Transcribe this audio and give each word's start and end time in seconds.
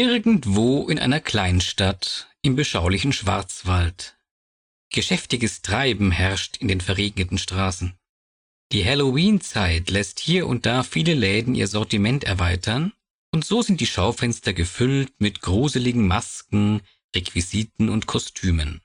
Irgendwo 0.00 0.86
in 0.88 1.00
einer 1.00 1.18
Kleinstadt 1.18 2.28
im 2.40 2.54
beschaulichen 2.54 3.12
Schwarzwald. 3.12 4.16
Geschäftiges 4.92 5.60
Treiben 5.60 6.12
herrscht 6.12 6.56
in 6.58 6.68
den 6.68 6.80
verregneten 6.80 7.36
Straßen. 7.36 7.98
Die 8.70 8.84
Halloween-Zeit 8.84 9.90
lässt 9.90 10.20
hier 10.20 10.46
und 10.46 10.66
da 10.66 10.84
viele 10.84 11.14
Läden 11.14 11.56
ihr 11.56 11.66
Sortiment 11.66 12.22
erweitern, 12.22 12.92
und 13.32 13.44
so 13.44 13.60
sind 13.60 13.80
die 13.80 13.88
Schaufenster 13.88 14.52
gefüllt 14.52 15.10
mit 15.18 15.40
gruseligen 15.40 16.06
Masken, 16.06 16.80
Requisiten 17.12 17.88
und 17.88 18.06
Kostümen. 18.06 18.80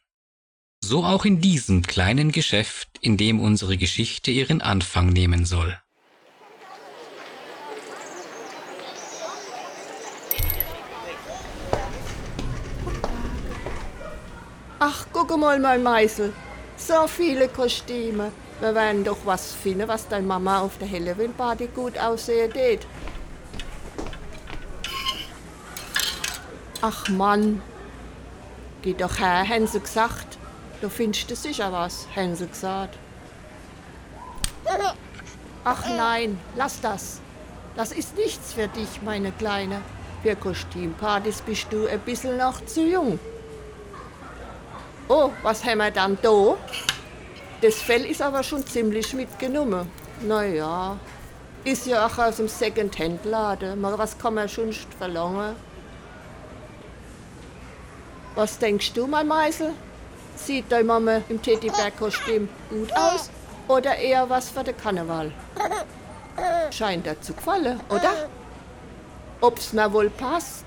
So 0.84 1.04
auch 1.04 1.26
in 1.26 1.42
diesem 1.42 1.84
kleinen 1.84 2.32
Geschäft, 2.32 2.90
in 3.02 3.18
dem 3.18 3.40
unsere 3.40 3.78
Geschichte 3.78 4.32
ihren 4.32 4.62
Anfang 4.62 5.10
nehmen 5.10 5.46
soll. 5.46 5.80
Ach, 14.86 15.06
guck 15.14 15.38
mal, 15.38 15.60
mein 15.60 15.82
Meißel. 15.82 16.34
So 16.76 17.08
viele 17.08 17.48
Kostüme. 17.48 18.34
Wir 18.60 18.76
werden 18.76 19.06
doch 19.06 19.20
was 19.24 19.54
finden, 19.54 19.88
was 19.88 20.10
deine 20.10 20.28
Mama 20.28 20.60
auf 20.60 20.78
der 20.78 20.92
Halloween-Party 20.92 21.68
gut 21.68 21.98
aussehen 21.98 22.52
tät. 22.52 22.86
Ach 26.82 27.08
Mann. 27.08 27.62
Geh 28.82 28.94
doch 28.94 29.18
her, 29.20 29.48
haben 29.48 29.68
sie 29.68 29.80
gesagt. 29.80 30.38
Du 30.82 30.90
findest 30.90 31.32
du 31.32 31.36
sicher 31.38 31.72
was, 31.72 32.06
haben 32.14 32.36
sie 32.36 32.48
gesagt. 32.48 32.98
Ach 35.64 35.86
nein, 35.88 36.38
lass 36.58 36.82
das. 36.82 37.22
Das 37.78 37.94
ist 37.94 38.18
nichts 38.18 38.52
für 38.52 38.68
dich, 38.68 39.02
meine 39.02 39.32
Kleine. 39.32 39.82
Für 40.24 40.36
Kostümpartys 40.36 41.42
bist 41.42 41.68
du 41.72 41.88
ein 41.88 42.02
bisschen 42.02 42.36
noch 42.36 42.66
zu 42.66 42.82
jung. 42.82 43.18
Oh, 45.08 45.32
was 45.42 45.64
haben 45.64 45.80
wir 45.80 45.92
dann 45.92 46.18
da? 46.22 46.56
Das 47.62 47.82
Fell 47.82 48.06
ist 48.06 48.22
aber 48.22 48.44
schon 48.44 48.66
ziemlich 48.66 49.14
mitgenommen. 49.14 49.92
Naja, 50.22 50.98
ist 51.64 51.86
ja 51.86 52.06
auch 52.06 52.18
aus 52.18 52.38
dem 52.38 52.48
Second-Hand-Laden. 52.48 53.80
Mal 53.80 53.98
was 53.98 54.18
kann 54.18 54.34
man 54.34 54.50
schon 54.50 54.74
verlangen? 54.98 55.56
Was 58.36 58.58
denkst 58.58 58.94
du, 58.94 59.08
mein 59.08 59.28
Meisel? 59.28 59.74
Sieht 60.36 60.72
deine 60.72 60.86
Mama 60.86 61.22
im 61.30 61.42
Teddybär-Kostüm 61.42 62.50
gut 62.70 62.92
aus 62.94 63.30
oder 63.68 63.96
eher 63.96 64.30
was 64.30 64.50
für 64.50 64.64
den 64.64 64.76
Karneval? 64.76 65.32
Scheint 66.72 67.06
dir 67.06 67.20
zu 67.22 67.34
gefallen, 67.34 67.80
oder? 67.90 68.30
Ob's 69.42 69.74
mir 69.74 69.92
wohl 69.94 70.10
passt? 70.10 70.66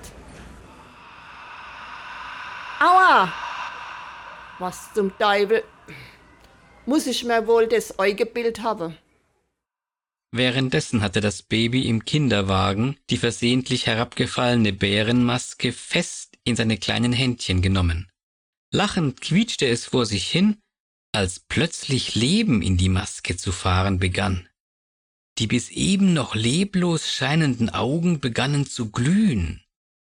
Aua! 2.78 3.33
Was 4.59 4.93
zum 4.95 5.17
Teufel? 5.19 5.65
Muss 6.87 7.07
ich 7.07 7.25
mir 7.25 7.47
wohl 7.47 7.67
das 7.67 7.99
Augebild 7.99 8.62
haben? 8.62 8.97
Währenddessen 10.33 11.03
hatte 11.03 11.21
das 11.21 11.43
Baby 11.43 11.89
im 11.89 12.05
Kinderwagen 12.05 12.97
die 13.11 13.19
versehentlich 13.19 13.87
herabgefallene 13.87 14.73
Bärenmaske 14.73 15.73
fest 15.73 16.39
in 16.45 16.57
seine 16.57 16.79
kleinen 16.79 17.12
Händchen 17.12 17.61
genommen. 17.61 18.09
Lachend 18.73 19.21
quietschte 19.21 19.67
es 19.67 19.87
vor 19.87 20.07
sich 20.07 20.29
hin, 20.29 20.59
als 21.12 21.41
plötzlich 21.41 22.15
Leben 22.15 22.62
in 22.62 22.77
die 22.77 22.89
Maske 22.89 23.37
zu 23.37 23.53
fahren 23.53 23.99
begann. 23.99 24.49
Die 25.39 25.47
bis 25.47 25.71
eben 25.71 26.15
noch 26.15 26.34
leblos 26.34 27.12
scheinenden 27.12 27.69
Augen 27.69 28.21
begannen 28.21 28.67
zu 28.67 28.91
glühen 28.91 29.62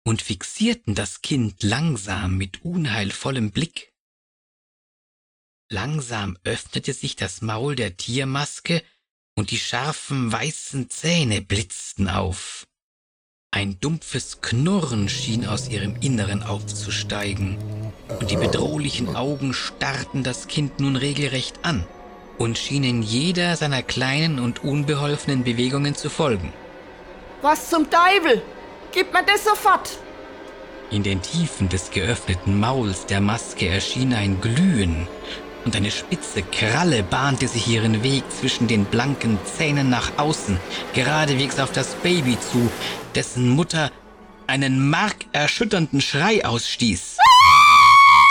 und 0.04 0.22
fixierten 0.22 0.94
das 0.94 1.22
Kind 1.22 1.64
langsam 1.64 2.38
mit 2.38 2.64
unheilvollem 2.64 3.52
Blick. 3.52 3.95
Langsam 5.70 6.38
öffnete 6.44 6.94
sich 6.94 7.16
das 7.16 7.42
Maul 7.42 7.76
der 7.76 7.98
Tiermaske 7.98 8.84
und 9.36 9.50
die 9.50 9.58
scharfen 9.58 10.32
weißen 10.32 10.92
Zähne 10.92 11.42
blitzten 11.42 12.08
auf. 12.08 12.68
Ein 13.52 13.80
dumpfes 13.80 14.42
Knurren 14.42 15.10
schien 15.10 15.48
aus 15.48 15.68
ihrem 15.70 15.96
Inneren 16.02 16.44
aufzusteigen, 16.44 17.58
und 18.20 18.30
die 18.30 18.36
bedrohlichen 18.36 19.16
Augen 19.16 19.54
starrten 19.54 20.24
das 20.24 20.48
Kind 20.48 20.80
nun 20.80 20.96
regelrecht 20.96 21.64
an 21.64 21.88
und 22.38 22.58
schienen 22.58 23.02
jeder 23.02 23.56
seiner 23.56 23.82
kleinen 23.82 24.40
und 24.40 24.64
unbeholfenen 24.64 25.44
Bewegungen 25.44 25.96
zu 25.96 26.10
folgen. 26.10 26.54
Was 27.42 27.70
zum 27.70 27.90
Teufel? 27.90 28.42
Gib 28.92 29.14
mir 29.14 29.24
das 29.26 29.46
sofort! 29.46 29.98
In 30.92 31.02
den 31.02 31.22
Tiefen 31.22 31.70
des 31.70 31.90
geöffneten 31.90 32.60
Mauls 32.60 33.08
der 33.08 33.20
Maske 33.20 33.68
erschien 33.68 34.14
ein 34.14 34.40
Glühen, 34.40 35.08
und 35.66 35.76
eine 35.76 35.92
spitze 35.92 36.44
Kralle 36.44 37.04
bahnte 37.04 37.48
sich 37.48 37.68
ihren 37.68 38.04
Weg 38.04 38.24
zwischen 38.32 38.68
den 38.68 38.86
blanken 38.86 39.40
Zähnen 39.46 39.90
nach 39.90 40.18
außen, 40.18 40.60
geradewegs 40.94 41.60
auf 41.60 41.72
das 41.72 41.96
Baby 41.96 42.38
zu, 42.40 42.70
dessen 43.16 43.50
Mutter 43.50 43.92
einen 44.48 44.90
markerschütternden 44.90 46.02
Schrei 46.02 46.46
ausstieß. 46.46 47.18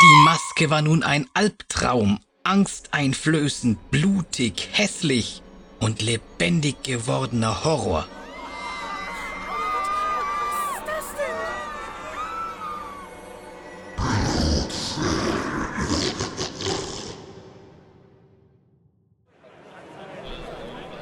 Die 0.00 0.24
Maske 0.24 0.70
war 0.70 0.82
nun 0.82 1.02
ein 1.02 1.26
Albtraum, 1.34 2.20
angsteinflößend, 2.44 3.90
blutig, 3.90 4.68
hässlich 4.72 5.42
und 5.80 6.02
lebendig 6.02 6.82
gewordener 6.84 7.64
Horror. 7.64 8.06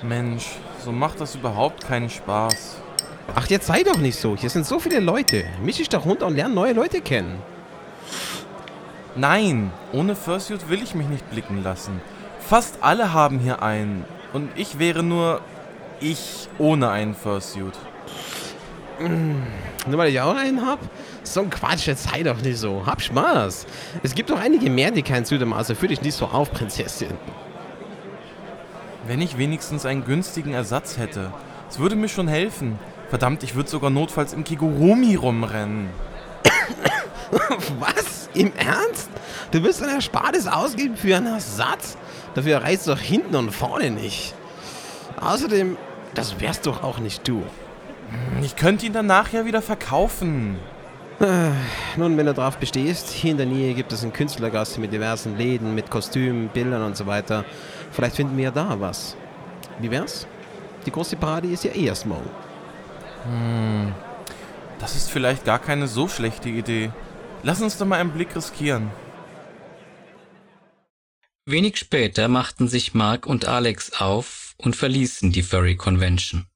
Mensch, 0.03 0.47
so 0.85 0.93
macht 0.93 1.21
das 1.21 1.35
überhaupt 1.35 1.87
keinen 1.87 2.11
Spaß. 2.11 2.77
Ach, 3.35 3.47
jetzt 3.49 3.67
sei 3.67 3.83
doch 3.83 3.99
nicht 3.99 4.19
so. 4.19 4.37
Hier 4.37 4.51
sind 4.51 4.67
so 4.67 4.79
viele 4.79 5.01
Leute. 5.01 5.45
Misch 5.63 5.77
dich 5.77 5.89
doch 5.89 6.05
runter 6.05 6.27
und 6.27 6.37
lerne 6.37 6.55
neue 6.55 6.73
Leute 6.73 7.01
kennen. 7.01 7.41
Nein, 9.15 9.73
ohne 9.93 10.17
Fursuit 10.17 10.69
will 10.69 10.83
ich 10.83 10.95
mich 10.95 11.07
nicht 11.07 11.31
blicken 11.31 11.63
lassen. 11.63 12.01
Fast 12.41 12.79
alle 12.81 13.13
haben 13.13 13.39
hier 13.39 13.63
einen. 13.63 14.05
Und 14.33 14.51
ich 14.57 14.79
wäre 14.79 15.03
nur 15.03 15.41
ich 16.01 16.49
ohne 16.59 16.91
einen 16.91 17.15
Fursuit. 17.15 17.75
Nur 18.99 19.99
weil 19.99 20.11
ich 20.11 20.21
auch 20.21 20.35
einen 20.35 20.67
hab? 20.67 20.79
So 21.23 21.41
ein 21.41 21.51
Quatsch, 21.51 21.87
jetzt 21.87 22.11
sei 22.11 22.23
doch 22.23 22.41
nicht 22.41 22.59
so. 22.59 22.85
Hab 22.85 23.01
Spaß. 23.01 23.67
Es 24.03 24.15
gibt 24.15 24.31
doch 24.31 24.39
einige 24.39 24.71
mehr, 24.71 24.91
die 24.91 25.03
keinen 25.03 25.25
Suit 25.25 25.41
haben, 25.41 25.53
also 25.53 25.75
fühl 25.75 25.89
dich 25.89 26.03
nicht 26.03 26.15
so 26.15 26.27
auf, 26.27 26.51
Prinzessin. 26.53 27.17
Wenn 29.07 29.21
ich 29.21 29.39
wenigstens 29.39 29.85
einen 29.85 30.05
günstigen 30.05 30.53
Ersatz 30.53 30.97
hätte. 30.97 31.33
Es 31.69 31.79
würde 31.79 31.97
mir 31.97 32.09
schon 32.09 32.29
helfen. 32.29 32.79
Verdammt, 33.09 33.43
ich 33.43 33.55
würde 33.55 33.69
sogar 33.69 33.91
notfalls 33.91 34.33
im 34.33 34.45
Kigurumi 34.45 35.17
rumrennen. 35.17 35.89
Was? 37.79 38.29
Im 38.35 38.53
Ernst? 38.57 39.11
Du 39.51 39.63
willst 39.63 39.83
ein 39.83 39.89
Erspartes 39.89 40.47
ausgeben 40.47 40.97
für 40.97 41.17
einen 41.17 41.27
Ersatz? 41.27 41.97
Dafür 42.35 42.63
reißt 42.63 42.89
doch 42.89 42.99
hinten 42.99 43.37
und 43.37 43.51
vorne 43.51 43.91
nicht. 43.91 44.35
Außerdem, 45.21 45.77
das 46.15 46.41
wärst 46.41 46.67
doch 46.67 46.83
auch 46.83 46.99
nicht 46.99 47.27
du. 47.29 47.43
Ich 48.43 48.57
könnte 48.57 48.87
ihn 48.87 48.93
danach 48.93 49.33
ja 49.33 49.45
wieder 49.45 49.63
verkaufen. 49.63 50.59
Nun, 51.97 52.17
wenn 52.17 52.27
du 52.27 52.35
darauf 52.35 52.57
bestehst, 52.57 53.11
hier 53.11 53.31
in 53.31 53.37
der 53.37 53.47
Nähe 53.47 53.75
gibt 53.75 53.93
es 53.93 54.03
eine 54.03 54.11
Künstlergasse 54.11 54.81
mit 54.81 54.93
diversen 54.93 55.39
Läden, 55.39 55.73
mit 55.73 55.89
Kostümen, 55.89 56.49
Bildern 56.49 56.83
und 56.83 56.97
so 56.97 57.07
weiter. 57.07 57.45
Vielleicht 57.93 58.17
finden 58.17 58.37
wir 58.37 58.45
ja 58.45 58.51
da 58.51 58.81
was. 58.81 59.17
Wie 59.79 59.89
wär's? 59.89 60.27
Die 60.85 60.91
große 60.91 61.15
Party 61.15 61.53
ist 61.53 61.63
ja 61.63 61.71
eh 61.71 61.85
erst 61.85 62.07
morgen. 62.07 62.29
Hm, 63.25 63.95
das 64.81 64.97
ist 64.97 65.13
vielleicht 65.13 65.45
gar 65.45 65.61
keine 65.61 65.87
so 65.87 66.09
schlechte 66.09 66.49
Idee. 66.49 66.91
Lass 67.45 67.63
uns 67.63 67.79
doch 67.79 67.87
mal 67.87 68.01
einen 68.01 68.11
Blick 68.11 68.35
riskieren. 68.35 68.91
Wenig 71.47 71.77
später 71.77 72.27
machten 72.27 72.67
sich 72.67 72.95
Mark 72.95 73.27
und 73.27 73.47
Alex 73.47 74.01
auf 74.01 74.55
und 74.57 74.75
verließen 74.75 75.31
die 75.31 75.45
Furry 75.45 75.77
Convention. 75.77 76.47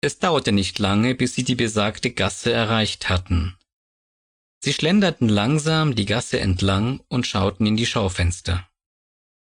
Es 0.00 0.20
dauerte 0.20 0.52
nicht 0.52 0.78
lange, 0.78 1.16
bis 1.16 1.34
sie 1.34 1.42
die 1.42 1.56
besagte 1.56 2.12
Gasse 2.12 2.52
erreicht 2.52 3.08
hatten. 3.08 3.56
Sie 4.66 4.72
schlenderten 4.72 5.28
langsam 5.28 5.94
die 5.94 6.06
Gasse 6.06 6.40
entlang 6.40 6.98
und 7.06 7.24
schauten 7.24 7.66
in 7.66 7.76
die 7.76 7.86
Schaufenster. 7.86 8.68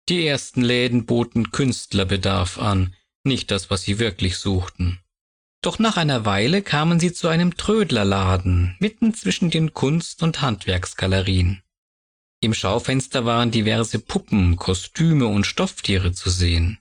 Die 0.09 0.27
ersten 0.27 0.61
Läden 0.61 1.07
boten 1.07 1.53
Künstlerbedarf 1.53 2.59
an, 2.59 2.97
nicht 3.23 3.53
das, 3.53 3.71
was 3.71 3.83
sie 3.83 4.01
wirklich 4.01 4.39
suchten. 4.39 4.99
Doch 5.63 5.79
nach 5.79 5.97
einer 5.97 6.25
Weile 6.25 6.63
kamen 6.63 6.99
sie 6.99 7.13
zu 7.13 7.29
einem 7.29 7.57
Trödlerladen, 7.57 8.75
mitten 8.81 9.15
zwischen 9.15 9.51
den 9.51 9.73
Kunst- 9.73 10.25
und 10.25 10.43
Handwerksgalerien. 10.43 11.63
Im 12.41 12.53
Schaufenster 12.53 13.25
waren 13.25 13.53
diverse 13.53 14.01
Puppen, 14.01 14.57
Kostüme 14.57 15.29
und 15.29 15.47
Stofftiere 15.47 16.11
zu 16.11 16.29
sehen. 16.29 16.81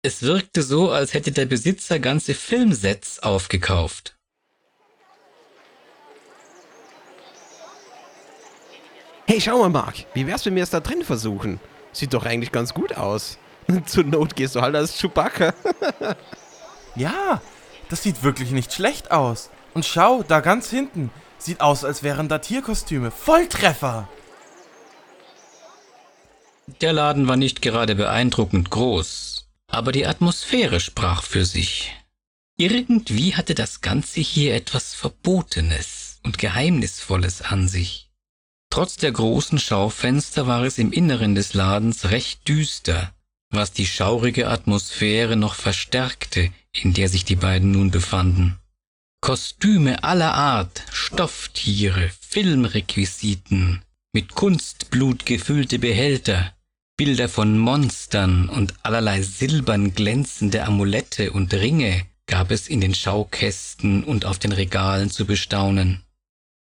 Es 0.00 0.22
wirkte 0.22 0.62
so, 0.62 0.90
als 0.90 1.12
hätte 1.12 1.32
der 1.32 1.44
Besitzer 1.44 1.98
ganze 1.98 2.32
Filmsets 2.32 3.18
aufgekauft. 3.18 4.13
Hey, 9.26 9.40
schau 9.40 9.58
mal, 9.58 9.70
Marc, 9.70 10.04
wie 10.12 10.26
wär's, 10.26 10.44
wenn 10.44 10.54
wir 10.54 10.62
es 10.62 10.70
da 10.70 10.80
drin 10.80 11.02
versuchen? 11.02 11.58
Sieht 11.92 12.12
doch 12.12 12.26
eigentlich 12.26 12.52
ganz 12.52 12.74
gut 12.74 12.96
aus. 12.96 13.38
Zur 13.86 14.04
Not 14.04 14.36
gehst 14.36 14.54
du 14.54 14.60
halt 14.60 14.74
als 14.76 14.98
Chewbacca. 14.98 15.54
Ja, 16.96 17.42
das 17.88 18.04
sieht 18.04 18.22
wirklich 18.22 18.52
nicht 18.52 18.72
schlecht 18.72 19.10
aus. 19.10 19.50
Und 19.74 19.84
schau, 19.84 20.22
da 20.22 20.38
ganz 20.38 20.70
hinten. 20.70 21.10
Sieht 21.38 21.60
aus, 21.60 21.84
als 21.84 22.04
wären 22.04 22.28
da 22.28 22.38
Tierkostüme. 22.38 23.10
Volltreffer! 23.10 24.08
Der 26.80 26.92
Laden 26.92 27.26
war 27.26 27.36
nicht 27.36 27.62
gerade 27.62 27.96
beeindruckend 27.96 28.70
groß, 28.70 29.48
aber 29.66 29.90
die 29.90 30.06
Atmosphäre 30.06 30.78
sprach 30.78 31.24
für 31.24 31.44
sich. 31.44 31.92
Irgendwie 32.56 33.34
hatte 33.34 33.56
das 33.56 33.80
Ganze 33.80 34.20
hier 34.20 34.54
etwas 34.54 34.94
Verbotenes 34.94 36.20
und 36.22 36.38
Geheimnisvolles 36.38 37.42
an 37.42 37.68
sich. 37.68 38.03
Trotz 38.74 38.96
der 38.96 39.12
großen 39.12 39.60
Schaufenster 39.60 40.48
war 40.48 40.64
es 40.64 40.78
im 40.78 40.90
Inneren 40.90 41.36
des 41.36 41.54
Ladens 41.54 42.10
recht 42.10 42.48
düster, 42.48 43.14
was 43.50 43.70
die 43.70 43.86
schaurige 43.86 44.48
Atmosphäre 44.48 45.36
noch 45.36 45.54
verstärkte, 45.54 46.50
in 46.72 46.92
der 46.92 47.08
sich 47.08 47.24
die 47.24 47.36
beiden 47.36 47.70
nun 47.70 47.92
befanden. 47.92 48.58
Kostüme 49.20 50.02
aller 50.02 50.34
Art, 50.34 50.82
Stofftiere, 50.90 52.10
Filmrequisiten, 52.28 53.82
mit 54.12 54.34
Kunstblut 54.34 55.24
gefüllte 55.24 55.78
Behälter, 55.78 56.52
Bilder 56.96 57.28
von 57.28 57.56
Monstern 57.56 58.48
und 58.48 58.74
allerlei 58.82 59.22
silbern 59.22 59.94
glänzende 59.94 60.64
Amulette 60.64 61.30
und 61.30 61.54
Ringe 61.54 62.06
gab 62.26 62.50
es 62.50 62.66
in 62.66 62.80
den 62.80 62.96
Schaukästen 62.96 64.02
und 64.02 64.24
auf 64.24 64.40
den 64.40 64.50
Regalen 64.50 65.10
zu 65.10 65.26
bestaunen. 65.26 66.03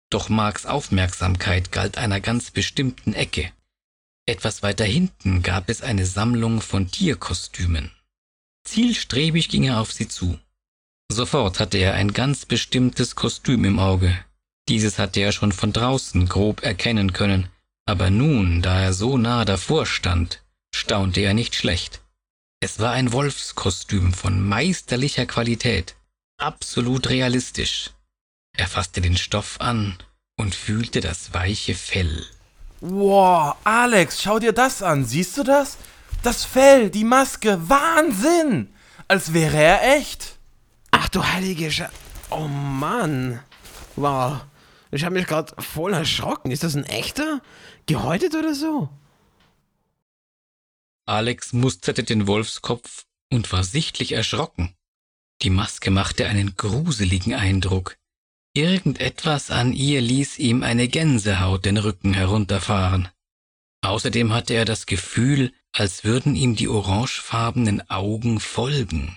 Doch 0.10 0.30
Marks 0.30 0.66
Aufmerksamkeit 0.66 1.72
galt 1.72 1.98
einer 1.98 2.22
ganz 2.22 2.52
bestimmten 2.52 3.14
Ecke. 3.14 3.52
Etwas 4.26 4.64
weiter 4.64 4.86
hinten 4.86 5.42
gab 5.42 5.70
es 5.70 5.82
eine 5.82 6.06
Sammlung 6.06 6.62
von 6.62 6.90
Tierkostümen. 6.90 7.92
Zielstrebig 8.66 9.50
ging 9.50 9.64
er 9.64 9.80
auf 9.80 9.94
sie 9.94 10.08
zu. 10.08 10.40
Sofort 11.10 11.60
hatte 11.60 11.78
er 11.78 11.94
ein 11.94 12.12
ganz 12.14 12.46
bestimmtes 12.46 13.16
Kostüm 13.16 13.64
im 13.64 13.80
Auge. 13.80 14.18
Dieses 14.68 15.00
hatte 15.00 15.22
er 15.22 15.32
schon 15.32 15.54
von 15.54 15.72
draußen 15.72 16.28
grob 16.28 16.64
erkennen 16.64 17.14
können, 17.14 17.50
aber 17.86 18.10
nun, 18.10 18.62
da 18.62 18.82
er 18.82 18.94
so 18.94 19.18
nah 19.18 19.46
davor 19.46 19.86
stand, 19.86 20.44
staunte 20.76 21.22
er 21.22 21.34
nicht 21.34 21.56
schlecht. 21.56 22.02
Es 22.60 22.80
war 22.80 22.92
ein 22.92 23.14
Wolfskostüm 23.14 24.14
von 24.14 24.46
meisterlicher 24.46 25.26
Qualität, 25.26 25.96
absolut 26.38 27.10
realistisch. 27.10 27.92
Er 28.58 28.68
fasste 28.68 29.02
den 29.02 29.16
Stoff 29.16 29.62
an 29.62 29.98
und 30.36 30.56
fühlte 30.56 31.00
das 31.00 31.34
weiche 31.34 31.76
Fell. 31.76 32.26
Wow, 32.82 33.56
Alex, 33.64 34.22
schau 34.22 34.40
dir 34.40 34.52
das 34.52 34.84
an. 34.84 35.06
Siehst 35.06 35.38
du 35.38 35.44
das? 35.44 35.78
Das 36.24 36.44
Fell, 36.44 36.90
die 36.90 37.04
Maske, 37.04 37.70
Wahnsinn! 37.70 38.74
Als 39.08 39.34
wäre 39.34 39.58
er 39.58 39.98
echt. 39.98 40.38
Ach 40.92 41.08
du 41.08 41.24
heilige 41.24 41.72
Sche... 41.72 41.90
Oh 42.30 42.48
Mann. 42.48 43.40
Wow. 43.96 44.42
Ich 44.92 45.06
habe 45.06 45.16
mich 45.16 45.28
gerade 45.28 45.54
voll 45.62 45.94
erschrocken. 45.94 46.52
Ist 46.52 46.64
das 46.64 46.76
ein 46.76 46.84
echter? 46.84 47.42
Gehäutet 47.86 48.36
oder 48.36 48.54
so? 48.54 48.90
Alex 51.06 51.54
musterte 51.54 52.04
den 52.04 52.28
Wolfskopf 52.28 53.06
und 53.32 53.52
war 53.54 53.64
sichtlich 53.64 54.12
erschrocken. 54.12 54.76
Die 55.42 55.50
Maske 55.50 55.92
machte 55.92 56.28
einen 56.28 56.56
gruseligen 56.56 57.34
Eindruck. 57.34 57.96
Irgendetwas 58.58 59.52
an 59.52 59.72
ihr 59.72 60.02
ließ 60.02 60.40
ihm 60.40 60.64
eine 60.64 60.88
Gänsehaut 60.88 61.64
den 61.64 61.78
Rücken 61.78 62.16
herunterfahren. 62.16 63.08
Außerdem 63.82 64.34
hatte 64.34 64.56
er 64.56 64.66
das 64.66 64.88
Gefühl, 64.88 65.54
als 65.74 66.04
würden 66.04 66.36
ihm 66.36 66.56
die 66.56 66.68
orangefarbenen 66.68 67.88
Augen 67.88 68.40
folgen. 68.40 69.16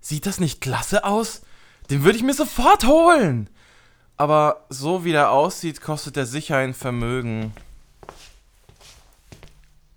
Sieht 0.00 0.26
das 0.26 0.40
nicht 0.40 0.60
klasse 0.60 1.04
aus? 1.04 1.42
Den 1.88 2.02
würde 2.02 2.18
ich 2.18 2.24
mir 2.24 2.34
sofort 2.34 2.84
holen. 2.84 3.48
Aber 4.16 4.66
so 4.70 5.04
wie 5.04 5.12
der 5.12 5.30
aussieht, 5.30 5.80
kostet 5.80 6.16
er 6.16 6.26
sicher 6.26 6.56
ein 6.56 6.74
Vermögen. 6.74 7.52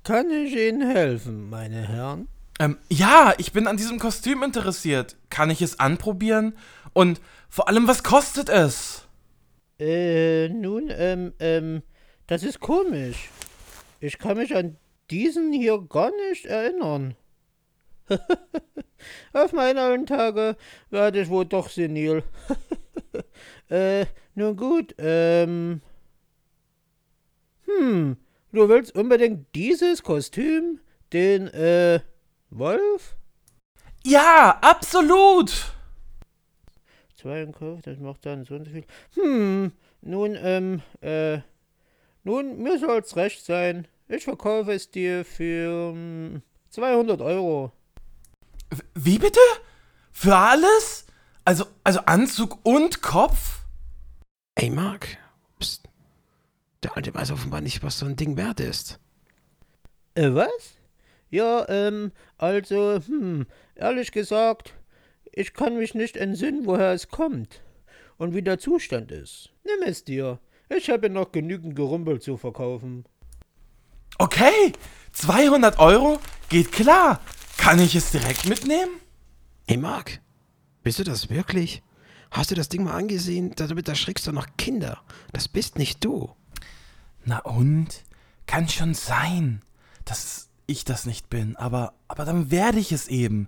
Kann 0.03 0.29
ich 0.29 0.55
Ihnen 0.55 0.87
helfen, 0.87 1.49
meine 1.49 1.87
Herren? 1.87 2.27
Ähm, 2.59 2.77
ja, 2.89 3.33
ich 3.39 3.53
bin 3.53 3.65
an 3.65 3.77
diesem 3.77 3.97
Kostüm 3.97 4.43
interessiert. 4.43 5.15
Kann 5.31 5.49
ich 5.49 5.63
es 5.63 5.79
anprobieren? 5.79 6.53
Und 6.93 7.21
vor 7.49 7.67
allem, 7.67 7.87
was 7.87 8.03
kostet 8.03 8.49
es? 8.49 9.07
Äh, 9.79 10.49
nun, 10.49 10.89
ähm, 10.91 11.33
ähm, 11.39 11.81
das 12.27 12.43
ist 12.43 12.59
komisch. 12.59 13.29
Ich 13.99 14.17
kann 14.17 14.37
mich 14.37 14.55
an 14.55 14.77
diesen 15.09 15.51
hier 15.53 15.79
gar 15.89 16.11
nicht 16.29 16.45
erinnern. 16.45 17.15
Auf 19.33 19.53
meine 19.53 19.81
alten 19.81 20.05
Tage 20.05 20.55
werde 20.89 21.21
ich 21.21 21.29
wohl 21.29 21.45
doch 21.45 21.69
senil. 21.69 22.23
äh, 23.69 24.05
nun 24.35 24.55
gut, 24.55 24.95
ähm. 24.97 25.81
Hm, 27.65 28.17
du 28.51 28.69
willst 28.69 28.95
unbedingt 28.95 29.47
dieses 29.55 30.03
Kostüm? 30.03 30.79
Den, 31.13 31.47
äh, 31.47 31.99
Wolf? 32.49 33.15
Ja, 34.03 34.59
absolut! 34.61 35.73
Zwei 37.21 37.43
im 37.43 37.51
Kopf, 37.51 37.81
das 37.83 37.99
macht 37.99 38.25
dann 38.25 38.45
so 38.45 38.55
und 38.55 38.65
so 38.65 38.71
viel. 38.71 38.85
Hm, 39.13 39.71
nun, 40.01 40.35
ähm, 40.41 40.81
äh, 41.01 41.39
nun, 42.23 42.57
mir 42.63 42.79
soll's 42.79 43.15
recht 43.15 43.45
sein. 43.45 43.87
Ich 44.07 44.23
verkaufe 44.23 44.71
es 44.71 44.89
dir 44.89 45.23
für 45.23 45.91
ähm, 45.93 46.41
200 46.71 47.21
Euro. 47.21 47.71
Wie 48.95 49.19
bitte? 49.19 49.39
Für 50.11 50.35
alles? 50.35 51.05
Also, 51.45 51.65
also 51.83 51.99
Anzug 52.07 52.57
und 52.63 53.03
Kopf? 53.03 53.59
Ey, 54.55 54.71
Marc. 54.71 55.17
Psst. 55.59 55.87
Der 56.81 56.97
Alte 56.97 57.13
weiß 57.13 57.31
offenbar 57.31 57.61
nicht, 57.61 57.83
was 57.83 57.99
so 57.99 58.07
ein 58.07 58.15
Ding 58.15 58.35
wert 58.35 58.59
ist. 58.59 58.99
Äh, 60.15 60.33
was? 60.33 60.75
Ja, 61.29 61.69
ähm, 61.69 62.13
also, 62.37 62.99
hm, 63.05 63.45
ehrlich 63.75 64.11
gesagt, 64.11 64.73
ich 65.31 65.53
kann 65.53 65.77
mich 65.77 65.93
nicht 65.93 66.17
entsinnen, 66.17 66.65
woher 66.65 66.91
es 66.91 67.09
kommt 67.09 67.61
und 68.17 68.33
wie 68.33 68.41
der 68.41 68.59
Zustand 68.59 69.11
ist. 69.11 69.49
Nimm 69.63 69.87
es 69.87 70.03
dir. 70.03 70.39
Ich 70.69 70.89
habe 70.89 71.09
noch 71.09 71.31
genügend 71.31 71.75
Gerümpel 71.75 72.21
zu 72.21 72.37
verkaufen. 72.37 73.05
Okay, 74.17 74.73
200 75.13 75.79
Euro? 75.79 76.19
Geht 76.49 76.71
klar. 76.71 77.21
Kann 77.57 77.79
ich 77.79 77.95
es 77.95 78.11
direkt 78.11 78.47
mitnehmen? 78.47 78.91
Hey, 79.67 79.77
Marc. 79.77 80.19
Bist 80.83 80.99
du 80.99 81.03
das 81.03 81.29
wirklich? 81.29 81.83
Hast 82.31 82.51
du 82.51 82.55
das 82.55 82.69
Ding 82.69 82.83
mal 82.83 82.95
angesehen? 82.95 83.53
Damit 83.55 83.87
erschrickst 83.87 84.27
du 84.27 84.31
noch 84.31 84.47
Kinder. 84.57 85.01
Das 85.33 85.47
bist 85.47 85.77
nicht 85.77 86.03
du. 86.03 86.33
Na 87.25 87.39
und? 87.39 88.03
Kann 88.47 88.67
schon 88.67 88.93
sein, 88.93 89.61
dass 90.05 90.49
ich 90.65 90.83
das 90.85 91.05
nicht 91.05 91.29
bin, 91.29 91.55
aber, 91.55 91.93
aber 92.07 92.25
dann 92.25 92.51
werde 92.51 92.79
ich 92.79 92.91
es 92.91 93.07
eben. 93.07 93.47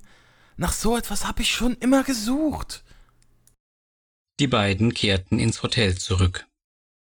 Nach 0.57 0.73
so 0.73 0.97
etwas 0.97 1.25
habe 1.25 1.41
ich 1.41 1.51
schon 1.51 1.75
immer 1.75 2.03
gesucht. 2.03 2.83
Die 4.39 4.47
beiden 4.47 4.93
kehrten 4.93 5.39
ins 5.39 5.63
Hotel 5.63 5.97
zurück. 5.97 6.47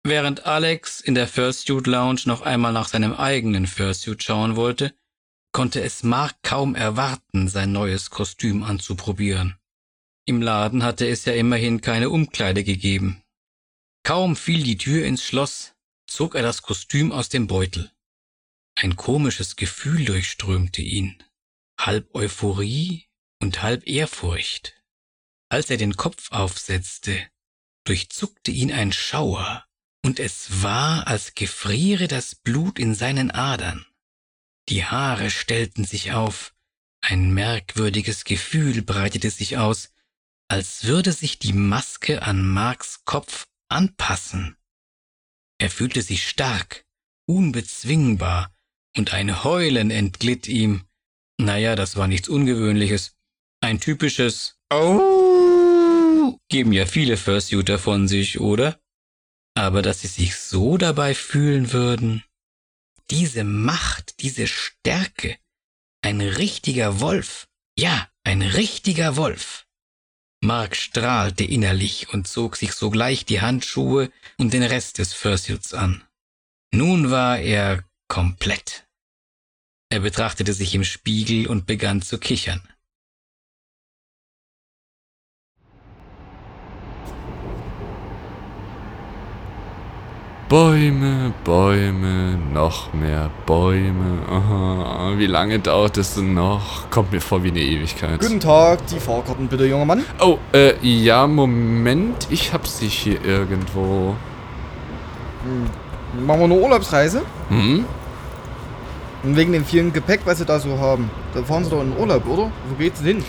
Während 0.03 0.47
Alex 0.47 1.01
in 1.01 1.15
der 1.15 1.27
Fursuit 1.27 1.87
Lounge 1.87 2.23
noch 2.27 2.43
einmal 2.43 2.73
nach 2.73 2.89
seinem 2.89 3.15
eigenen 3.15 3.67
Fursuit 3.67 4.23
schauen 4.23 4.57
wollte, 4.57 4.95
konnte 5.53 5.81
es 5.81 6.03
Mark 6.03 6.37
kaum 6.43 6.75
erwarten, 6.75 7.49
sein 7.49 7.73
neues 7.73 8.11
Kostüm 8.11 8.63
anzuprobieren. 8.63 9.57
Im 10.27 10.43
Laden 10.43 10.83
hatte 10.83 11.07
es 11.09 11.25
ja 11.25 11.33
immerhin 11.33 11.81
keine 11.81 12.11
Umkleide 12.11 12.65
gegeben. 12.65 13.23
Kaum 14.03 14.37
fiel 14.37 14.63
die 14.63 14.77
Tür 14.77 15.07
ins 15.07 15.25
Schloss, 15.25 15.75
zog 16.07 16.35
er 16.35 16.43
das 16.43 16.63
Kostüm 16.63 17.13
aus 17.13 17.29
dem 17.29 17.47
Beutel. 17.47 17.91
Ein 18.75 18.97
komisches 18.97 19.57
Gefühl 19.57 20.05
durchströmte 20.05 20.83
ihn, 20.83 21.23
halb 21.79 22.15
Euphorie 22.15 23.07
und 23.41 23.63
halb 23.63 23.87
Ehrfurcht. 23.87 24.75
Als 25.49 25.71
er 25.71 25.77
den 25.77 25.97
Kopf 25.97 26.33
aufsetzte, 26.33 27.29
durchzuckte 27.85 28.51
ihn 28.51 28.73
ein 28.73 28.93
Schauer, 28.93 29.65
und 30.05 30.21
es 30.21 30.63
war, 30.63 31.07
als 31.07 31.35
gefriere 31.35 32.09
das 32.09 32.35
Blut 32.35 32.79
in 32.79 32.95
seinen 32.95 33.31
Adern. 33.31 33.87
Die 34.69 34.85
Haare 34.85 35.31
stellten 35.31 35.85
sich 35.85 36.13
auf, 36.13 36.55
ein 37.01 37.35
merkwürdiges 37.35 38.25
Gefühl 38.25 38.83
breitete 38.83 39.31
sich 39.31 39.59
aus, 39.59 39.93
als 40.49 40.85
würde 40.85 41.13
sich 41.13 41.39
die 41.39 41.53
Maske 41.53 42.23
an 42.23 42.47
Marks 42.47 43.05
Kopf 43.05 43.47
anpassen. 43.69 44.57
Er 45.59 45.71
fühlte 45.71 46.03
sich 46.03 46.29
stark, 46.29 46.85
unbezwingbar, 47.27 48.55
und 48.97 49.13
ein 49.13 49.45
Heulen 49.45 49.91
entglitt 49.91 50.49
ihm. 50.49 50.85
Naja, 51.39 51.77
das 51.77 51.97
war 51.97 52.07
nichts 52.07 52.29
Ungewöhnliches. 52.29 53.14
Ein 53.65 53.81
typisches 53.81 54.59
Au 54.69 56.39
geben 56.51 56.75
ja 56.75 56.85
viele 56.85 57.17
Fursuiter 57.17 57.79
von 57.79 58.09
sich, 58.09 58.39
oder? 58.39 58.79
Aber 59.57 59.81
dass 59.81 60.03
sie 60.03 60.07
sich 60.07 60.37
so 60.37 60.77
dabei 60.77 61.15
fühlen 61.15 61.73
würden, 61.73 62.23
diese 63.11 63.43
Macht, 63.43 64.21
diese 64.21 64.49
Stärke, 64.49 65.39
ein 66.03 66.21
richtiger 66.21 67.01
Wolf, 67.01 67.49
ja, 67.79 68.07
ein 68.23 68.43
richtiger 68.43 69.17
Wolf. 69.17 69.65
Mark 70.43 70.77
strahlte 70.77 71.45
innerlich 71.45 72.11
und 72.11 72.29
zog 72.29 72.57
sich 72.57 72.75
sogleich 72.75 73.25
die 73.25 73.41
Handschuhe 73.41 74.13
und 74.37 74.53
den 74.53 74.63
Rest 74.63 74.99
des 74.99 75.15
Fursuits 75.15 75.73
an. 75.73 76.05
Nun 76.71 77.11
war 77.11 77.39
er 77.39 77.83
komplett. 78.09 78.87
Er 79.91 80.01
betrachtete 80.01 80.53
sich 80.53 80.75
im 80.75 80.85
Spiegel 80.85 81.47
und 81.47 81.65
begann 81.65 82.03
zu 82.03 82.19
kichern. 82.19 82.61
Bäume, 90.55 91.35
Bäume, 91.43 92.39
noch 92.53 92.95
mehr 92.95 93.29
Bäume. 93.45 94.21
Aha, 94.31 95.15
wie 95.17 95.27
lange 95.27 95.59
dauert 95.59 95.99
es 95.99 96.15
denn 96.15 96.33
noch? 96.33 96.89
Kommt 96.91 97.11
mir 97.11 97.21
vor 97.21 97.43
wie 97.43 97.49
eine 97.49 97.59
Ewigkeit. 97.59 98.21
Guten 98.21 98.39
Tag, 98.39 98.87
die 98.87 99.01
Fahrkarten 99.01 99.49
bitte, 99.49 99.67
junger 99.67 99.85
Mann. 99.85 100.05
Oh, 100.21 100.39
äh, 100.53 100.75
ja, 100.81 101.27
Moment. 101.27 102.29
Ich 102.31 102.53
hab 102.53 102.69
sie 102.69 102.87
hier 102.87 103.21
irgendwo. 103.25 104.15
Machen 106.25 106.39
wir 106.39 106.45
eine 106.45 106.55
Urlaubsreise? 106.55 107.23
Hm? 107.49 107.85
Und 109.25 109.37
wegen 109.37 109.51
dem 109.51 109.65
vielen 109.65 109.93
Gepäck, 109.93 110.21
was 110.25 110.39
Sie 110.39 110.45
da 110.45 110.61
so 110.61 110.79
haben. 110.79 111.11
Da 111.35 111.43
fahren 111.43 111.65
Sie 111.65 111.71
doch 111.71 111.83
in 111.83 111.97
Urlaub, 111.97 112.29
oder? 112.29 112.53
Wo 112.69 112.77
geht's 112.79 113.03
denn 113.03 113.17
hin? 113.17 113.25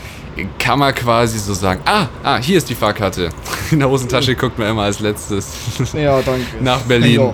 Kann 0.60 0.80
man 0.80 0.94
quasi 0.94 1.40
so 1.40 1.54
sagen. 1.54 1.80
Ah, 1.86 2.08
ah, 2.24 2.38
hier 2.38 2.58
ist 2.58 2.70
die 2.70 2.76
Fahrkarte. 2.76 3.30
In 3.72 3.80
der 3.80 3.90
Hosentasche 3.90 4.36
guckt 4.36 4.60
man 4.60 4.70
immer 4.70 4.84
als 4.84 5.00
letztes. 5.00 5.48
Ja, 5.94 6.22
danke. 6.22 6.46
Nach 6.62 6.82
Berlin. 6.82 7.22
Ja. 7.22 7.34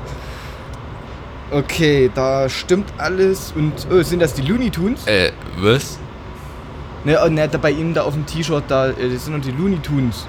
Okay, 1.51 2.09
da 2.13 2.47
stimmt 2.47 2.93
alles. 2.97 3.53
Und, 3.55 3.73
oh, 3.91 4.01
sind 4.03 4.21
das 4.21 4.33
die 4.33 4.41
Looney 4.43 4.69
Tunes? 4.69 5.05
Äh, 5.07 5.31
was? 5.57 5.97
Ne, 7.03 7.17
oh, 7.23 7.27
ne, 7.29 7.47
da 7.49 7.57
bei 7.57 7.71
Ihnen 7.71 7.93
da 7.93 8.03
auf 8.03 8.13
dem 8.13 8.25
T-Shirt, 8.25 8.63
da 8.67 8.89
äh, 8.89 8.93
das 9.13 9.25
sind 9.25 9.35
noch 9.35 9.41
die 9.43 9.51
Looney 9.51 9.79
Tunes. 9.79 10.27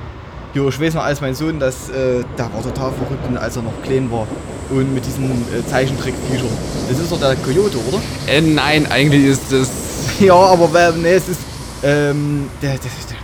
Jo, 0.54 0.68
ich 0.68 0.80
weiß 0.80 0.94
noch, 0.94 1.04
als 1.04 1.20
mein 1.20 1.34
Sohn, 1.34 1.60
das, 1.60 1.90
äh, 1.90 2.24
da 2.36 2.44
war 2.52 2.62
total 2.62 2.92
verrückt, 2.92 3.26
und 3.28 3.36
als 3.36 3.56
er 3.56 3.62
noch 3.62 3.72
klein 3.84 4.10
war. 4.10 4.26
Und 4.70 4.92
mit 4.94 5.04
diesen 5.06 5.30
äh, 5.30 5.64
Zeichentrick-T-Shirt. 5.68 6.48
Das 6.88 6.98
ist 6.98 7.12
doch 7.12 7.20
der 7.20 7.36
Coyote, 7.36 7.76
oder? 7.88 8.00
Äh, 8.26 8.40
nein, 8.40 8.86
eigentlich 8.90 9.24
ist 9.24 9.52
es. 9.52 9.70
Ja, 10.20 10.34
aber 10.34 10.72
wer- 10.72 10.92
ne, 10.92 11.08
es 11.10 11.28
ist. 11.28 11.40
Ähm, 11.82 12.48
der, 12.60 12.70
der, 12.72 12.80
der, 12.80 13.16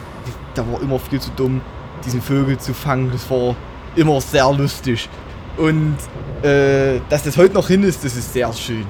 der 0.56 0.72
war 0.72 0.80
immer 0.82 0.98
viel 0.98 1.20
zu 1.20 1.30
dumm, 1.36 1.60
diesen 2.04 2.20
Vögel 2.22 2.58
zu 2.58 2.74
fangen. 2.74 3.10
Das 3.12 3.30
war 3.30 3.54
immer 3.96 4.20
sehr 4.20 4.50
lustig. 4.52 5.08
Und 5.56 5.96
äh, 6.42 7.00
dass 7.08 7.24
das 7.24 7.36
heute 7.36 7.54
noch 7.54 7.66
hin 7.68 7.82
ist, 7.82 8.04
das 8.04 8.16
ist 8.16 8.32
sehr 8.32 8.52
schön. 8.52 8.86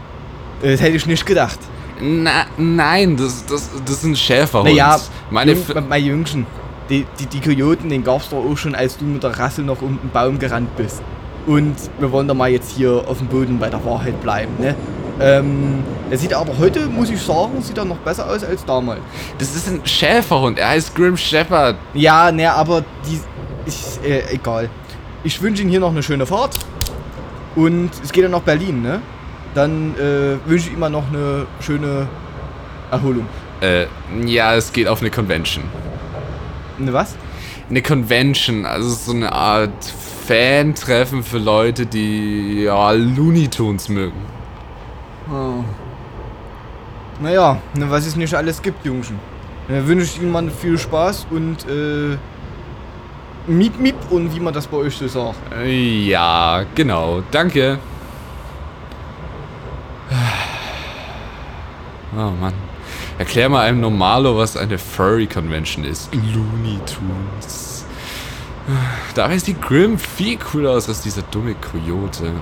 Äh, 0.62 0.72
Das 0.72 0.80
hätte 0.80 0.96
ich 0.96 1.06
nicht 1.06 1.24
gedacht. 1.24 1.58
Na, 2.00 2.46
nein, 2.56 3.16
das, 3.16 3.44
das, 3.46 3.70
das 3.84 4.02
sind 4.02 4.16
Schäferhund. 4.16 4.70
Naja, 4.70 4.98
meine. 5.30 5.52
Jung, 5.52 5.62
F 5.62 5.82
mein 5.88 6.04
Jüngchen, 6.04 6.46
die, 6.88 7.06
die, 7.18 7.26
die 7.26 7.40
Kojoten, 7.40 7.88
den 7.90 8.04
gab's 8.04 8.28
doch 8.28 8.38
auch 8.44 8.56
schon, 8.56 8.74
als 8.74 8.96
du 8.98 9.04
mit 9.04 9.22
der 9.22 9.36
Rassel 9.38 9.64
noch 9.64 9.82
um 9.82 9.98
den 10.00 10.10
Baum 10.10 10.38
gerannt 10.38 10.76
bist. 10.76 11.02
Und 11.46 11.74
wir 11.98 12.12
wollen 12.12 12.28
da 12.28 12.34
mal 12.34 12.50
jetzt 12.50 12.70
hier 12.76 12.92
auf 13.08 13.18
dem 13.18 13.26
Boden 13.26 13.58
bei 13.58 13.68
der 13.70 13.84
Wahrheit 13.84 14.20
bleiben, 14.20 14.52
ne? 14.60 14.74
Ähm, 15.20 15.82
der 16.10 16.18
sieht 16.18 16.32
aber 16.32 16.56
heute, 16.58 16.86
muss 16.86 17.10
ich 17.10 17.20
sagen, 17.20 17.60
sieht 17.60 17.76
er 17.76 17.84
noch 17.84 17.96
besser 17.98 18.28
aus 18.28 18.44
als 18.44 18.64
damals. 18.64 19.00
das 19.38 19.54
ist 19.54 19.68
ein 19.68 19.80
Schäferhund. 19.84 20.58
Er 20.58 20.68
heißt 20.68 20.94
Grim 20.94 21.16
Shepherd. 21.16 21.76
Ja, 21.94 22.30
ne, 22.30 22.52
aber 22.52 22.84
die 23.06 23.20
ist 23.66 24.04
äh, 24.04 24.22
egal. 24.32 24.70
Ich 25.24 25.42
wünsche 25.42 25.62
Ihnen 25.62 25.70
hier 25.70 25.80
noch 25.80 25.90
eine 25.90 26.02
schöne 26.02 26.24
Fahrt. 26.24 26.58
Und 27.56 27.90
es 28.04 28.12
geht 28.12 28.22
ja 28.22 28.28
nach 28.28 28.42
Berlin, 28.42 28.82
ne? 28.82 29.00
Dann 29.54 29.94
äh, 29.96 30.48
wünsche 30.48 30.68
ich 30.68 30.74
ihm 30.74 30.78
mal 30.78 30.90
noch 30.90 31.08
eine 31.08 31.46
schöne 31.60 32.06
Erholung. 32.90 33.26
Äh, 33.60 33.86
ja, 34.24 34.54
es 34.54 34.72
geht 34.72 34.86
auf 34.86 35.00
eine 35.00 35.10
Convention. 35.10 35.64
Ne, 36.78 36.92
was? 36.92 37.16
Eine 37.68 37.82
Convention, 37.82 38.64
also 38.64 38.88
so 38.90 39.12
eine 39.12 39.32
Art 39.32 39.84
Fan-Treffen 40.26 41.24
für 41.24 41.38
Leute, 41.38 41.86
die 41.86 42.62
ja 42.64 42.92
Looney 42.92 43.48
Tunes 43.48 43.88
mögen. 43.88 44.37
Oh. 45.30 45.64
Naja, 47.20 47.58
ne, 47.74 47.90
was 47.90 48.06
es 48.06 48.16
nicht 48.16 48.34
alles 48.34 48.62
gibt, 48.62 48.84
Jungschen. 48.84 49.18
Dann 49.68 49.86
wünsche 49.86 50.04
ich 50.04 50.22
Ihnen 50.22 50.32
mal 50.32 50.48
viel 50.50 50.78
Spaß 50.78 51.26
und 51.30 51.66
äh. 51.68 52.16
Miep, 53.46 53.78
miep 53.80 53.96
und 54.10 54.34
wie 54.34 54.40
man 54.40 54.52
das 54.52 54.66
bei 54.66 54.76
euch 54.76 54.96
so 54.96 55.08
sagt. 55.08 55.38
Äh, 55.54 56.06
Ja, 56.08 56.64
genau. 56.74 57.22
Danke. 57.30 57.78
Oh 62.14 62.30
Mann. 62.40 62.52
Erklär 63.18 63.48
mal 63.48 63.62
einem 63.66 63.80
Normalo, 63.80 64.36
was 64.36 64.56
eine 64.56 64.78
Furry 64.78 65.26
Convention 65.26 65.84
ist. 65.84 66.08
Looney 66.14 66.78
Tunes. 66.86 67.84
Dabei 69.14 69.38
sieht 69.38 69.60
Grimm 69.62 69.98
viel 69.98 70.36
cooler 70.38 70.70
aus 70.72 70.88
als 70.88 71.00
dieser 71.02 71.22
dumme 71.22 71.54
Coyote. 71.54 72.32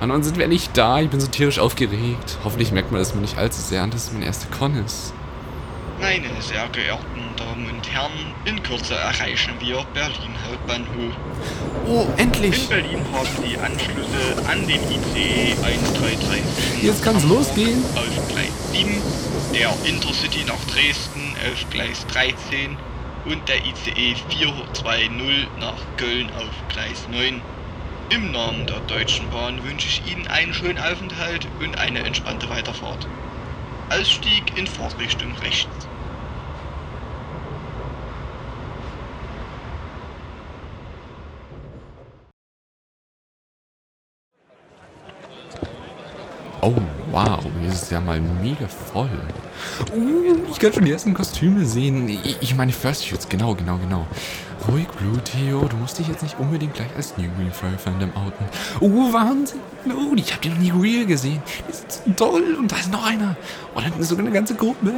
Mann, 0.00 0.10
wann 0.10 0.22
sind 0.22 0.38
wir 0.38 0.48
nicht 0.48 0.76
da? 0.76 1.00
Ich 1.00 1.10
bin 1.10 1.20
so 1.20 1.26
tierisch 1.26 1.58
aufgeregt. 1.58 2.38
Hoffentlich 2.42 2.72
merkt 2.72 2.90
man 2.90 3.00
das 3.00 3.14
mir 3.14 3.20
nicht 3.20 3.36
allzu 3.36 3.60
sehr 3.60 3.82
an, 3.82 3.90
dass 3.90 4.04
es 4.04 4.12
mein 4.12 4.22
erster 4.22 4.48
Con 4.56 4.74
ist. 4.84 5.12
Meine 6.00 6.28
sehr 6.40 6.66
geehrten 6.68 7.04
Damen 7.36 7.68
und 7.70 7.86
Herren, 7.92 8.10
in 8.46 8.62
Kürze 8.62 8.94
erreichen 8.94 9.52
wir 9.60 9.84
Berlin 9.92 10.34
Hauptbahnhof. 10.48 11.12
Oh, 11.86 12.06
In 12.16 12.18
endlich! 12.18 12.66
Berlin 12.68 13.00
haben 13.12 13.28
die 13.46 13.58
Anschlüsse 13.58 14.48
an 14.50 14.66
den 14.66 14.80
ICE 14.80 15.52
1337 15.62 16.82
Jetzt 16.82 17.04
kann's 17.04 17.24
losgehen. 17.24 17.84
auf 17.94 18.28
Gleis 18.28 18.48
7, 18.72 18.90
der 19.52 19.74
Intercity 19.84 20.44
nach 20.46 20.64
Dresden 20.72 21.34
auf 21.52 21.68
Gleis 21.70 22.06
13 22.06 22.78
und 23.26 23.46
der 23.46 23.56
ICE 23.58 24.14
420 24.30 25.48
nach 25.60 25.76
Köln 25.98 26.30
auf 26.38 26.48
Gleis 26.70 27.06
9. 27.12 27.42
Im 28.12 28.32
Namen 28.32 28.66
der 28.66 28.80
Deutschen 28.80 29.30
Bahn 29.30 29.62
wünsche 29.62 29.86
ich 29.86 30.04
Ihnen 30.04 30.26
einen 30.26 30.52
schönen 30.52 30.78
Aufenthalt 30.78 31.46
und 31.60 31.78
eine 31.78 32.02
entspannte 32.02 32.48
Weiterfahrt. 32.48 33.08
Ausstieg 33.88 34.56
in 34.56 34.66
Fahrtrichtung 34.66 35.36
rechts. 35.36 35.88
Oh, 46.62 46.74
wow, 47.12 47.49
hier 47.70 47.76
ist 47.76 47.84
es 47.84 47.90
ja 47.90 48.00
mal 48.00 48.20
mega 48.20 48.66
voll. 48.92 49.10
Uh, 49.94 50.36
ich 50.50 50.58
kann 50.58 50.72
schon 50.72 50.84
die 50.84 50.90
ersten 50.90 51.14
Kostüme 51.14 51.64
sehen. 51.64 52.08
Ich, 52.40 52.54
meine 52.56 52.72
Fursuits, 52.72 53.28
genau, 53.28 53.54
genau, 53.54 53.78
genau. 53.78 54.06
Ruhig, 54.68 54.88
Blue 54.98 55.18
Theo, 55.22 55.66
du 55.66 55.76
musst 55.76 55.98
dich 55.98 56.08
jetzt 56.08 56.22
nicht 56.22 56.38
unbedingt 56.38 56.74
gleich 56.74 56.88
als 56.96 57.16
New 57.16 57.28
Green 57.36 57.52
Furry 57.52 57.78
Fandom 57.78 58.10
outen. 58.16 58.44
Uh, 58.80 59.12
Wahnsinn. 59.12 59.60
Oh, 59.86 60.12
ich 60.16 60.32
hab 60.32 60.42
die 60.42 60.48
noch 60.48 60.58
nie 60.58 60.70
real 60.70 61.06
gesehen. 61.06 61.40
Die 61.68 61.72
sind 61.72 61.92
so 61.92 62.26
toll. 62.26 62.56
Und 62.58 62.70
da 62.70 62.76
ist 62.76 62.90
noch 62.90 63.06
einer. 63.06 63.36
Oh, 63.74 63.78
da 63.78 63.84
hinten 63.84 64.00
ist 64.00 64.08
sogar 64.08 64.24
eine 64.24 64.34
ganze 64.34 64.54
Gruppe. 64.54 64.92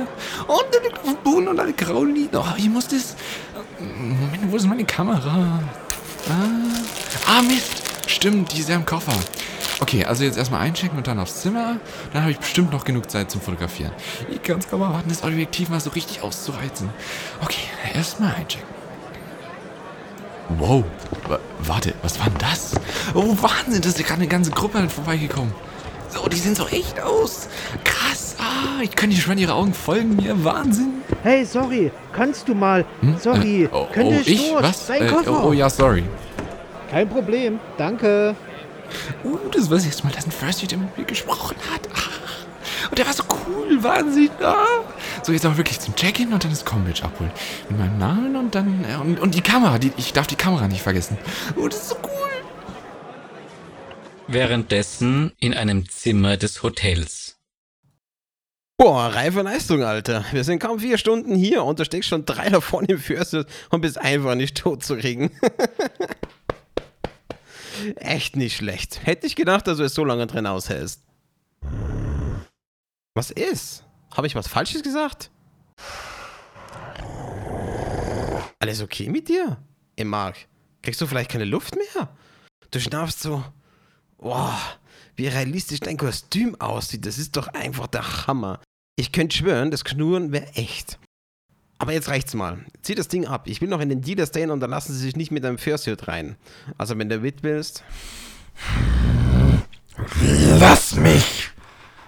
Und 0.47 1.07
dem 1.07 1.17
Boden 1.23 1.49
und 1.49 1.61
alle 1.61 1.73
grauen 1.73 2.14
liegen. 2.14 2.37
Oh, 2.37 2.45
ich 2.57 2.69
muss 2.69 2.88
das... 2.88 3.17
Moment, 3.79 4.50
wo 4.50 4.57
ist 4.57 4.67
meine 4.67 4.85
Kamera? 4.85 5.61
Ah, 6.29 7.38
ah 7.38 7.43
Mist. 7.43 7.83
Stimmt, 8.07 8.52
die 8.52 8.61
ist 8.61 8.69
ja 8.69 8.76
im 8.76 8.87
Koffer. 8.87 9.14
Okay, 9.83 10.05
also 10.05 10.23
jetzt 10.23 10.39
erstmal 10.39 10.61
einchecken 10.61 10.97
und 10.97 11.09
dann 11.09 11.19
aufs 11.19 11.41
Zimmer. 11.43 11.79
Dann 12.12 12.23
habe 12.23 12.31
ich 12.31 12.39
bestimmt 12.39 12.71
noch 12.71 12.85
genug 12.85 13.11
Zeit 13.11 13.33
zum 13.33 13.41
Fotografieren. 13.41 13.91
Ich 14.31 14.41
kann 14.41 14.61
es 14.61 14.69
kaum 14.69 14.81
erwarten, 14.81 15.09
das 15.09 15.25
Objektiv 15.25 15.71
mal 15.71 15.81
so 15.81 15.91
richtig 15.91 16.23
auszureizen. 16.23 16.89
Okay, 17.43 17.62
erstmal 17.93 18.33
einchecken. 18.33 18.69
Wow, 20.51 20.85
wa 21.27 21.41
warte, 21.59 21.95
was 22.03 22.21
war 22.21 22.27
denn 22.27 22.39
das? 22.39 22.75
Oh, 23.12 23.37
Wahnsinn, 23.41 23.83
da 23.83 23.89
ist 23.89 23.99
ja 23.99 24.05
gerade 24.05 24.21
eine 24.21 24.29
ganze 24.29 24.53
Gruppe 24.53 24.79
an 24.79 24.89
vorbeigekommen. 24.89 25.53
So, 26.11 26.29
die 26.29 26.37
sehen 26.37 26.55
so 26.55 26.69
echt 26.69 27.01
aus. 27.01 27.49
Krass, 27.83 28.37
ah, 28.39 28.83
ich 28.83 28.95
kann 28.95 29.11
die 29.11 29.17
schon 29.17 29.37
ihre 29.37 29.55
Augen 29.55 29.75
folgen 29.75 30.15
mir. 30.15 30.45
Wahnsinn. 30.45 31.03
Hey, 31.25 31.45
sorry, 31.45 31.91
kannst 32.12 32.47
du 32.49 32.55
mal? 32.55 32.85
Sorry, 33.19 33.65
Äh, 33.65 33.69
oh, 33.73 33.89
oh, 33.97 34.12
ich 34.25 34.27
durch? 34.27 34.62
Was? 34.62 34.91
Äh, 34.91 35.11
oh, 35.27 35.49
oh 35.49 35.53
ja, 35.53 35.69
sorry. 35.69 36.05
Kein 36.89 37.09
Problem, 37.09 37.59
danke. 37.79 38.37
Uh, 39.25 39.39
das 39.53 39.69
war 39.71 39.77
das 39.77 39.87
erste 39.87 40.05
Mal, 40.07 40.13
dass 40.13 40.27
ein 40.27 40.33
First 40.33 40.71
der 40.71 40.79
mit 40.79 40.97
mir 40.97 41.05
gesprochen 41.05 41.57
hat. 41.73 41.89
Ah. 41.95 42.89
Und 42.91 42.99
der 42.99 43.07
war 43.07 43.13
so 43.13 43.25
cool, 43.47 43.83
Wahnsinn. 43.83 44.31
Ah. 44.43 44.57
So, 45.23 45.33
jetzt 45.33 45.45
aber 45.47 45.57
wirklich 45.57 45.81
zum 45.81 45.95
Check-in 45.95 46.33
und 46.33 46.43
dann 46.45 46.51
das 46.51 46.65
Combridge 46.65 47.05
abholen. 47.05 47.31
Mit 47.69 47.79
meinem 47.79 47.99
Namen 47.99 48.37
und 48.37 48.55
dann. 48.55 48.85
äh, 48.85 48.97
Und, 48.97 49.21
und 49.21 49.35
die 49.35 49.41
Kamera, 49.41 49.79
die, 49.79 49.93
ich 49.97 50.13
darf 50.13 50.27
die 50.27 50.37
Kamera 50.37 50.69
nicht 50.69 50.83
vergessen. 50.83 51.17
Oh, 51.57 51.69
das 51.69 51.83
ist 51.83 51.89
so 51.91 51.97
cool. 52.03 52.09
Währenddessen 54.29 55.33
in 55.39 55.55
einem 55.55 55.89
Zimmer 55.89 56.37
des 56.37 56.63
Hotels. 56.63 57.37
Boah, 58.79 59.09
reife 59.15 59.43
Leistung, 59.43 59.83
Alter. 59.85 60.25
Wir 60.33 60.43
sind 60.43 60.59
kaum 60.59 60.81
vier 60.81 60.99
Stunden 60.99 61.35
hier 61.37 61.63
und 61.65 61.79
du 61.79 61.85
steckst 61.85 62.09
schon 62.09 62.25
drei 62.25 62.49
davon 62.49 62.85
im 62.87 62.99
Fürst 62.99 63.35
und 63.35 63.81
bist 63.81 63.99
einfach 63.99 64.35
nicht 64.35 64.57
tot 64.57 64.83
zu 64.83 64.97
kriegen. 64.97 65.31
Echt 67.97 68.37
nicht 68.37 68.57
schlecht. 68.57 69.05
Hätte 69.05 69.27
ich 69.27 69.37
gedacht, 69.37 69.67
dass 69.67 69.79
du 69.79 69.85
es 69.85 69.95
so 69.95 70.05
lange 70.05 70.27
drin 70.27 70.47
aushältst. 70.47 71.03
Was 73.15 73.31
ist? 73.31 73.85
Habe 74.17 74.27
ich 74.27 74.35
was 74.35 74.49
Falsches 74.49 74.83
gesagt? 74.83 75.31
Alles 78.59 78.81
okay 78.81 79.09
mit 79.09 79.29
dir? 79.29 79.59
Ey, 79.97 80.05
Marc, 80.05 80.37
kriegst 80.83 81.01
du 81.01 81.07
vielleicht 81.07 81.31
keine 81.31 81.45
Luft 81.45 81.75
mehr? 81.75 82.09
Du 82.71 82.81
schnaufst 82.81 83.21
so. 83.21 83.45
Boah, 84.19 84.59
wie 85.17 85.27
realistisch 85.27 85.81
dein 85.81 85.97
Kostüm 85.97 86.59
aussieht. 86.61 87.05
Das 87.05 87.19
ist 87.19 87.37
doch 87.37 87.49
einfach 87.49 87.87
der 87.89 88.27
Hammer. 88.27 88.61
Ich 88.97 89.12
könnte 89.12 89.37
schwören, 89.37 89.71
das 89.71 89.85
Knurren 89.85 90.33
wäre 90.33 90.47
echt. 90.55 90.99
Aber 91.83 91.93
jetzt 91.93 92.09
reicht's 92.09 92.33
mal. 92.35 92.59
Zieh 92.83 92.95
das 92.95 93.09
Ding 93.09 93.27
ab. 93.27 93.43
Ich 93.47 93.61
will 93.61 93.69
noch 93.69 93.81
in 93.81 93.89
den 93.89 94.03
Dealer 94.03 94.27
stehen 94.27 94.53
und 94.53 94.61
dann 94.61 94.71
lassen 94.71 94.93
sie 94.93 95.01
sich 95.01 95.17
nicht 95.17 95.33
mit 95.33 95.45
einem 95.45 95.59
Fursuit 95.59 96.07
rein. 96.07 96.37
Also 96.79 96.97
wenn 96.97 97.09
du 97.09 97.19
mit 97.19 97.43
willst. 97.43 97.83
Lass 100.61 100.95
mich! 100.95 101.51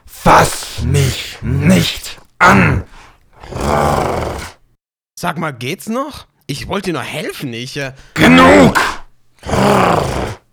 Fass 0.06 0.84
mich 0.84 1.38
nicht 1.42 2.20
an! 2.38 2.84
Sag 5.18 5.38
mal, 5.38 5.50
geht's 5.50 5.88
noch? 5.88 6.28
Ich 6.46 6.68
wollte 6.68 6.90
dir 6.90 6.92
nur 6.92 7.02
helfen, 7.02 7.52
ich. 7.52 7.76
Äh, 7.76 7.94
Genug! 8.14 8.78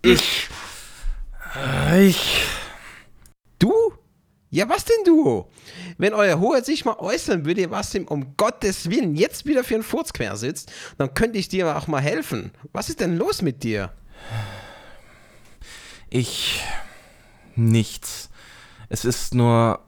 Ich. 0.02 0.48
Ich. 1.96 2.44
Ja, 4.54 4.68
was 4.68 4.84
denn 4.84 5.04
du? 5.06 5.46
Wenn 5.96 6.12
euer 6.12 6.38
Hoheit 6.38 6.66
sich 6.66 6.84
mal 6.84 6.98
äußern 6.98 7.46
würde, 7.46 7.70
was 7.70 7.94
ihm 7.94 8.06
um 8.06 8.36
Gottes 8.36 8.90
Willen 8.90 9.16
jetzt 9.16 9.46
wieder 9.46 9.64
für 9.64 9.76
einen 9.76 9.82
Furz 9.82 10.12
quer 10.12 10.36
sitzt, 10.36 10.70
dann 10.98 11.14
könnte 11.14 11.38
ich 11.38 11.48
dir 11.48 11.74
auch 11.74 11.86
mal 11.86 12.02
helfen. 12.02 12.52
Was 12.70 12.90
ist 12.90 13.00
denn 13.00 13.16
los 13.16 13.40
mit 13.40 13.62
dir? 13.62 13.94
Ich. 16.10 16.62
Nichts. 17.56 18.28
Es 18.90 19.06
ist 19.06 19.34
nur. 19.34 19.80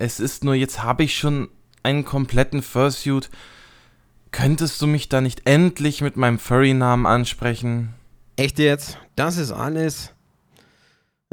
Es 0.00 0.18
ist 0.18 0.42
nur, 0.42 0.56
jetzt 0.56 0.82
habe 0.82 1.04
ich 1.04 1.16
schon 1.16 1.48
einen 1.84 2.04
kompletten 2.04 2.60
Fursuit. 2.60 3.30
Könntest 4.32 4.82
du 4.82 4.88
mich 4.88 5.08
da 5.08 5.20
nicht 5.20 5.48
endlich 5.48 6.00
mit 6.00 6.16
meinem 6.16 6.40
Furry-Namen 6.40 7.06
ansprechen? 7.06 7.94
Echt 8.34 8.58
jetzt? 8.58 8.98
Das 9.14 9.36
ist 9.36 9.52
alles? 9.52 10.13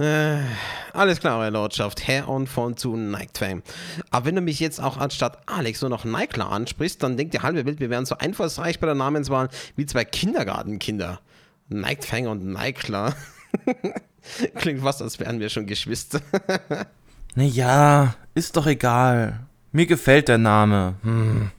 Äh, 0.01 0.39
alles 0.93 1.20
klar, 1.20 1.39
Eure 1.39 1.51
Lordschaft. 1.51 2.08
Herr 2.08 2.27
und 2.27 2.48
von 2.48 2.75
zu 2.75 2.96
Nike-Fame. 2.96 3.62
Aber 4.10 4.25
wenn 4.25 4.36
du 4.36 4.41
mich 4.41 4.60
jetzt 4.60 4.81
auch 4.81 4.98
anstatt 4.98 5.48
Alex 5.48 5.81
nur 5.81 5.91
noch 5.91 6.05
Nikler 6.05 6.50
ansprichst, 6.50 7.03
dann 7.03 7.17
denkt 7.17 7.36
die 7.36 7.41
halbe 7.41 7.65
Welt, 7.65 7.79
wir 7.79 7.91
wären 7.91 8.05
so 8.05 8.17
einfallsreich 8.17 8.79
bei 8.79 8.88
der 8.88 8.96
Namenswahl 8.96 9.50
wie 9.75 9.86
zwei 9.86 10.03
Kindergartenkinder. 10.03 11.20
Nike-Fang 11.70 12.27
und 12.27 12.43
Nikler. 12.46 13.13
Klingt 14.55 14.81
fast, 14.81 15.03
als 15.03 15.20
wären 15.20 15.39
wir 15.39 15.50
schon 15.50 15.67
Geschwister. 15.67 16.22
Naja, 17.34 18.15
ist 18.36 18.58
doch 18.58 18.67
egal. 18.67 19.48
Mir 19.72 19.86
gefällt 19.86 20.27
der 20.27 20.38
Name. 20.38 20.96
Hm. 21.03 21.50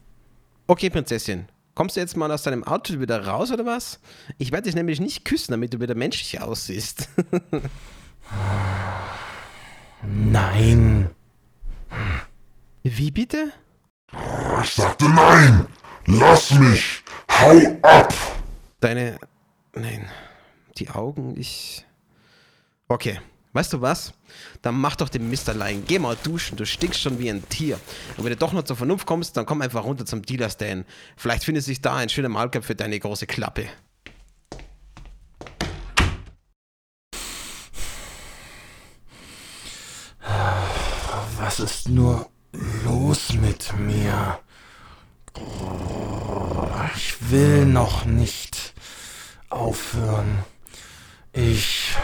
Okay, 0.66 0.90
Prinzessin. 0.90 1.46
Kommst 1.74 1.96
du 1.96 2.00
jetzt 2.00 2.14
mal 2.14 2.30
aus 2.30 2.42
deinem 2.42 2.62
Outfit 2.62 3.00
wieder 3.00 3.26
raus 3.26 3.50
oder 3.50 3.64
was? 3.64 3.98
Ich 4.36 4.52
werde 4.52 4.64
dich 4.64 4.74
nämlich 4.74 5.00
nicht 5.00 5.24
küssen, 5.24 5.52
damit 5.52 5.72
du 5.72 5.80
wieder 5.80 5.94
menschlich 5.94 6.42
aussiehst. 6.42 7.08
Nein. 10.02 11.10
Wie 12.82 13.10
bitte? 13.10 13.52
Ich 14.62 14.70
sagte 14.70 15.08
nein! 15.08 15.66
Lass 16.06 16.50
mich! 16.52 17.02
Hau 17.30 17.78
ab! 17.82 18.12
Deine. 18.80 19.18
Nein. 19.74 20.08
Die 20.78 20.90
Augen, 20.90 21.34
ich. 21.36 21.86
Okay. 22.88 23.20
Weißt 23.54 23.72
du 23.74 23.82
was? 23.82 24.14
Dann 24.62 24.76
mach 24.76 24.96
doch 24.96 25.10
den 25.10 25.28
Mr. 25.28 25.52
Lion. 25.52 25.84
Geh 25.86 25.98
mal 25.98 26.16
duschen, 26.22 26.56
du 26.56 26.64
stinkst 26.64 27.00
schon 27.00 27.18
wie 27.18 27.28
ein 27.28 27.46
Tier. 27.50 27.78
Und 28.16 28.24
wenn 28.24 28.32
du 28.32 28.36
doch 28.36 28.54
noch 28.54 28.64
zur 28.64 28.76
Vernunft 28.76 29.06
kommst, 29.06 29.36
dann 29.36 29.44
komm 29.44 29.60
einfach 29.60 29.84
runter 29.84 30.06
zum 30.06 30.22
Dealer-Stand. 30.22 30.86
Vielleicht 31.16 31.44
findet 31.44 31.62
sich 31.62 31.82
da 31.82 31.96
ein 31.96 32.08
schöner 32.08 32.30
Malkopf 32.30 32.64
für 32.64 32.74
deine 32.74 32.98
große 32.98 33.26
Klappe. 33.26 33.66
Was 41.52 41.60
ist 41.60 41.88
nur 41.90 42.30
los 42.82 43.34
mit 43.34 43.78
mir? 43.78 44.38
Ich 46.96 47.30
will 47.30 47.66
noch 47.66 48.06
nicht 48.06 48.72
aufhören. 49.50 50.44
Ich. 51.34 51.94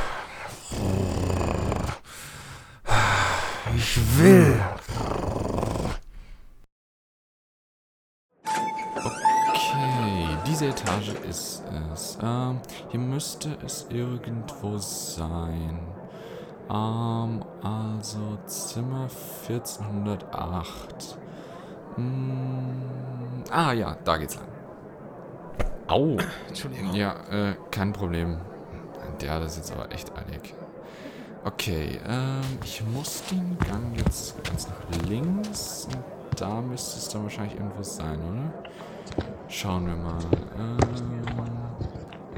Ich 3.75 4.19
will. 4.19 4.61
Okay, 9.55 10.39
diese 10.47 10.67
Etage 10.67 11.15
ist 11.27 11.63
es. 11.95 12.19
Ähm, 12.23 12.61
hier 12.91 13.01
müsste 13.01 13.57
es 13.65 13.87
irgendwo 13.89 14.77
sein. 14.77 15.79
Ähm, 16.71 17.43
also 17.63 18.39
Zimmer 18.47 19.09
1408. 19.49 21.19
Hm, 21.97 22.83
ah 23.51 23.73
ja, 23.73 23.97
da 24.05 24.17
geht's 24.19 24.37
lang. 24.37 24.49
Au. 25.89 26.17
Entschuldigung. 26.47 26.95
Ja, 26.95 27.15
äh, 27.31 27.55
kein 27.71 27.93
Problem. 27.93 28.39
Der, 29.21 29.41
das 29.41 29.53
ist 29.53 29.71
jetzt 29.71 29.73
aber 29.73 29.91
echt 29.93 30.13
eilig. 30.17 30.55
Okay, 31.45 31.99
ähm, 32.07 32.59
ich 32.63 32.85
muss 32.85 33.23
den 33.31 33.57
Gang 33.59 33.97
jetzt 33.97 34.43
ganz 34.45 34.69
nach 34.69 35.09
links. 35.09 35.89
Und 35.91 36.41
da 36.41 36.61
müsste 36.61 36.99
es 36.99 37.09
dann 37.09 37.23
wahrscheinlich 37.23 37.55
irgendwo 37.55 37.83
sein, 37.83 38.19
oder? 38.19 38.53
Schauen 39.49 39.87
wir 39.87 39.97
mal. 39.97 40.19
Ähm? 40.59 40.77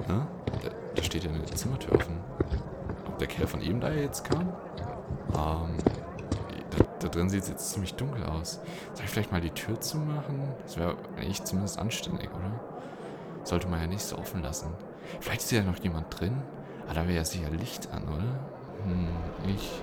Da, 0.09 0.27
da 0.95 1.03
steht 1.03 1.25
ja 1.25 1.31
eine 1.31 1.45
Zimmertür 1.47 1.97
offen. 1.97 2.19
Der 3.21 3.27
Kerl 3.27 3.47
von 3.47 3.61
eben 3.61 3.81
da 3.81 3.91
jetzt 3.91 4.25
kam? 4.25 4.49
Ähm, 5.35 5.77
da, 6.71 6.85
da 7.01 7.09
drin 7.09 7.29
sieht 7.29 7.43
es 7.43 7.49
jetzt 7.51 7.71
ziemlich 7.71 7.95
dunkel 7.95 8.25
aus. 8.25 8.61
Soll 8.95 9.05
ich 9.05 9.11
vielleicht 9.11 9.31
mal 9.31 9.43
die 9.43 9.51
Tür 9.51 9.79
zumachen? 9.79 10.55
Das 10.63 10.79
wäre 10.79 10.97
eigentlich 11.19 11.45
zumindest 11.45 11.79
anständig, 11.79 12.31
oder? 12.31 12.59
Sollte 13.45 13.69
man 13.69 13.79
ja 13.81 13.87
nicht 13.87 14.03
so 14.03 14.17
offen 14.17 14.43
lassen. 14.43 14.73
Vielleicht 15.21 15.43
ist 15.43 15.53
ja 15.53 15.63
noch 15.63 15.79
jemand 15.81 16.19
drin. 16.19 16.43
Ah, 16.89 16.95
da 16.95 17.03
wäre 17.07 17.17
ja 17.17 17.25
sicher 17.25 17.51
Licht 17.51 17.91
an, 17.93 18.05
oder? 18.05 18.85
Hm, 18.85 19.09
ich. 19.47 19.83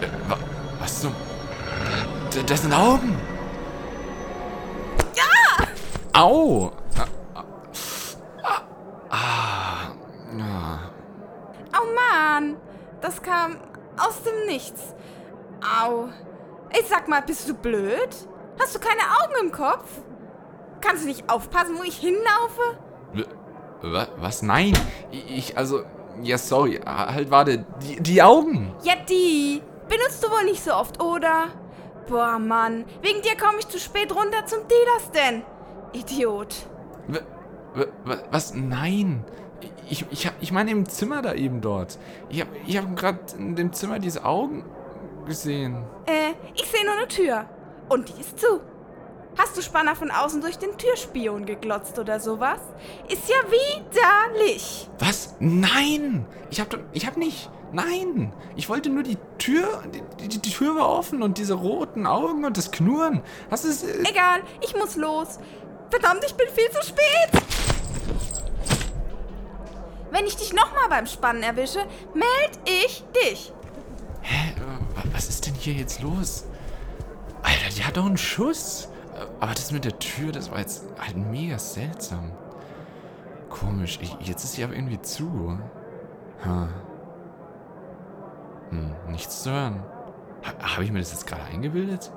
Äh, 0.00 0.30
wa 0.30 0.38
was 0.78 1.00
zum. 1.00 1.12
D 2.32 2.44
das 2.46 2.62
sind 2.62 2.72
Augen! 2.72 3.16
Ja! 5.16 5.66
Au! 6.20 6.70
Ah, 6.96 7.06
ah, 7.34 7.44
ah, 8.42 8.62
ah. 9.10 9.40
Oh 11.72 11.86
Mann, 11.94 12.56
das 13.00 13.22
kam 13.22 13.58
aus 13.98 14.22
dem 14.22 14.46
Nichts. 14.46 14.94
Au. 15.82 16.08
Ich 16.78 16.86
sag 16.86 17.08
mal, 17.08 17.22
bist 17.22 17.48
du 17.48 17.54
blöd? 17.54 18.16
Hast 18.58 18.74
du 18.74 18.78
keine 18.78 19.02
Augen 19.20 19.46
im 19.46 19.52
Kopf? 19.52 19.88
Kannst 20.80 21.02
du 21.02 21.08
nicht 21.08 21.28
aufpassen, 21.30 21.76
wo 21.78 21.82
ich 21.82 21.96
hinlaufe? 21.96 22.78
Wa 23.82 24.08
was? 24.18 24.42
Nein! 24.42 24.72
Ich, 25.10 25.56
also. 25.56 25.82
Ja, 26.22 26.38
sorry. 26.38 26.80
Halt, 26.84 27.30
warte. 27.30 27.64
Die, 27.82 28.00
die 28.00 28.22
Augen! 28.22 28.74
Ja, 28.82 28.94
die. 29.08 29.62
Benutzt 29.88 30.22
du 30.22 30.30
wohl 30.30 30.44
nicht 30.44 30.62
so 30.62 30.72
oft, 30.72 31.02
oder? 31.02 31.48
Boah, 32.08 32.38
Mann. 32.38 32.84
Wegen 33.02 33.22
dir 33.22 33.36
komme 33.36 33.58
ich 33.58 33.68
zu 33.68 33.78
spät 33.78 34.14
runter 34.14 34.44
zum 34.46 34.60
Dealer-Stand. 34.68 35.44
Idiot. 35.92 36.54
W 37.08 37.18
w 38.04 38.16
was? 38.30 38.54
Nein! 38.54 39.24
Ich, 39.90 40.06
ich, 40.10 40.30
ich 40.40 40.52
meine 40.52 40.70
im 40.70 40.88
Zimmer 40.88 41.20
da 41.20 41.34
eben 41.34 41.60
dort. 41.60 41.98
Ich 42.28 42.40
habe 42.40 42.50
ich 42.66 42.76
hab 42.78 42.96
gerade 42.96 43.18
in 43.36 43.56
dem 43.56 43.72
Zimmer 43.72 43.98
diese 43.98 44.24
Augen 44.24 44.64
gesehen. 45.26 45.84
Äh, 46.06 46.32
ich 46.54 46.64
sehe 46.70 46.84
nur 46.84 46.94
eine 46.94 47.08
Tür. 47.08 47.44
Und 47.88 48.08
die 48.08 48.20
ist 48.20 48.38
zu. 48.38 48.60
Hast 49.36 49.56
du 49.56 49.62
Spanner 49.62 49.96
von 49.96 50.10
außen 50.10 50.40
durch 50.40 50.58
den 50.58 50.76
Türspion 50.78 51.44
geglotzt 51.44 51.98
oder 51.98 52.20
sowas? 52.20 52.60
Ist 53.08 53.28
ja 53.28 53.36
widerlich. 53.50 54.88
Was? 54.98 55.34
Nein! 55.40 56.24
Ich 56.50 56.60
hab, 56.60 56.70
doch- 56.70 56.78
ich 56.92 57.06
hab 57.06 57.16
nicht. 57.16 57.50
Nein! 57.72 58.32
Ich 58.56 58.68
wollte 58.68 58.90
nur 58.90 59.02
die 59.02 59.16
Tür. 59.38 59.66
Die, 59.94 60.28
die, 60.28 60.40
die 60.40 60.50
Tür 60.50 60.76
war 60.76 60.88
offen 60.88 61.22
und 61.22 61.38
diese 61.38 61.54
roten 61.54 62.06
Augen 62.06 62.44
und 62.44 62.56
das 62.56 62.70
Knurren. 62.70 63.22
Das 63.50 63.64
ist. 63.64 63.84
Äh, 63.84 64.02
Egal, 64.08 64.40
ich 64.60 64.74
muss 64.76 64.96
los. 64.96 65.38
Verdammt, 65.90 66.24
ich 66.24 66.34
bin 66.34 66.46
viel 66.48 66.70
zu 66.70 66.86
spät. 66.86 67.42
Wenn 70.10 70.26
ich 70.26 70.36
dich 70.36 70.52
nochmal 70.52 70.88
beim 70.88 71.06
Spannen 71.06 71.42
erwische, 71.42 71.80
meld 72.14 72.58
ich 72.64 73.04
dich. 73.24 73.52
hä? 74.22 74.54
Wa- 74.94 75.02
Was 75.12 75.28
ist 75.28 75.46
denn 75.46 75.54
hier 75.54 75.74
jetzt 75.74 76.02
los? 76.02 76.44
Alter, 77.42 77.74
die 77.74 77.84
hat 77.84 77.96
doch 77.96 78.06
einen 78.06 78.16
Schuss. 78.18 78.88
Äh, 79.14 79.24
Aber 79.40 79.52
das 79.54 79.70
mit 79.72 79.84
der 79.84 79.98
Tür, 79.98 80.32
das 80.32 80.50
war 80.50 80.58
jetzt 80.58 80.84
halt 80.98 81.16
mega 81.16 81.58
seltsam. 81.58 82.32
Komisch. 83.48 83.98
Ich, 84.02 84.16
jetzt 84.22 84.44
ist 84.44 84.52
sie 84.54 84.64
aber 84.64 84.74
irgendwie 84.74 85.00
zu. 85.00 85.58
Hm. 86.42 86.68
Hm, 88.70 88.94
nichts 89.08 89.42
zu 89.42 89.50
hören. 89.50 89.82
Ha, 90.44 90.74
Habe 90.74 90.84
ich 90.84 90.92
mir 90.92 91.00
das 91.00 91.12
jetzt 91.12 91.26
gerade 91.26 91.42
eingebildet? 91.44 92.10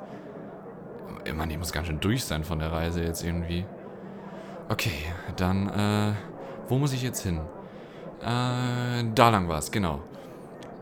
Ich 1.25 1.33
meine, 1.33 1.53
ich 1.53 1.57
muss 1.59 1.71
ganz 1.71 1.87
schön 1.87 1.99
durch 1.99 2.23
sein 2.25 2.43
von 2.43 2.59
der 2.59 2.71
Reise 2.71 3.03
jetzt 3.03 3.23
irgendwie. 3.23 3.65
Okay, 4.69 4.91
dann, 5.35 5.69
äh, 5.69 6.13
wo 6.67 6.77
muss 6.77 6.93
ich 6.93 7.01
jetzt 7.01 7.21
hin? 7.23 7.41
Äh, 8.23 9.03
da 9.15 9.29
lang 9.29 9.49
war 9.49 9.59
es, 9.59 9.69
genau. 9.69 10.01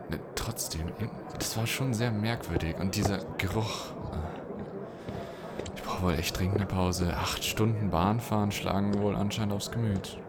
Ne, 0.10 0.19
trotzdem, 0.36 0.91
das 1.39 1.58
war 1.58 1.65
schon 1.65 1.91
sehr 1.95 2.12
merkwürdig. 2.12 2.75
Und 2.80 2.95
dieser 2.95 3.25
Geruch. 3.39 3.91
Äh, 4.12 5.71
ich 5.75 5.82
brauche 5.82 6.04
wohl 6.04 6.13
echt 6.13 6.38
dringend 6.38 6.58
eine 6.58 6.67
Pause. 6.67 7.17
Acht 7.17 7.43
Stunden 7.43 7.89
Bahnfahren 7.89 8.51
schlagen 8.51 8.93
wohl 8.99 9.15
anscheinend 9.15 9.54
aufs 9.54 9.71
Gemüt. 9.71 10.19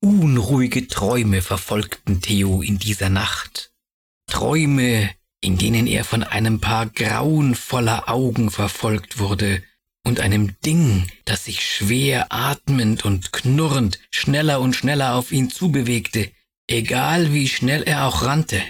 Unruhige 0.00 0.86
Träume 0.86 1.42
verfolgten 1.42 2.20
Theo 2.20 2.62
in 2.62 2.78
dieser 2.78 3.08
Nacht. 3.08 3.72
Träume, 4.28 5.10
in 5.40 5.58
denen 5.58 5.88
er 5.88 6.04
von 6.04 6.22
einem 6.22 6.60
Paar 6.60 6.86
grauenvoller 6.86 8.08
Augen 8.08 8.50
verfolgt 8.50 9.18
wurde 9.18 9.60
und 10.04 10.20
einem 10.20 10.58
Ding, 10.60 11.10
das 11.24 11.44
sich 11.44 11.64
schwer 11.64 12.32
atmend 12.32 13.04
und 13.04 13.32
knurrend 13.32 13.98
schneller 14.10 14.60
und 14.60 14.74
schneller 14.74 15.14
auf 15.14 15.32
ihn 15.32 15.50
zubewegte, 15.50 16.32
egal 16.66 17.32
wie 17.32 17.48
schnell 17.48 17.82
er 17.82 18.06
auch 18.06 18.22
rannte. 18.22 18.62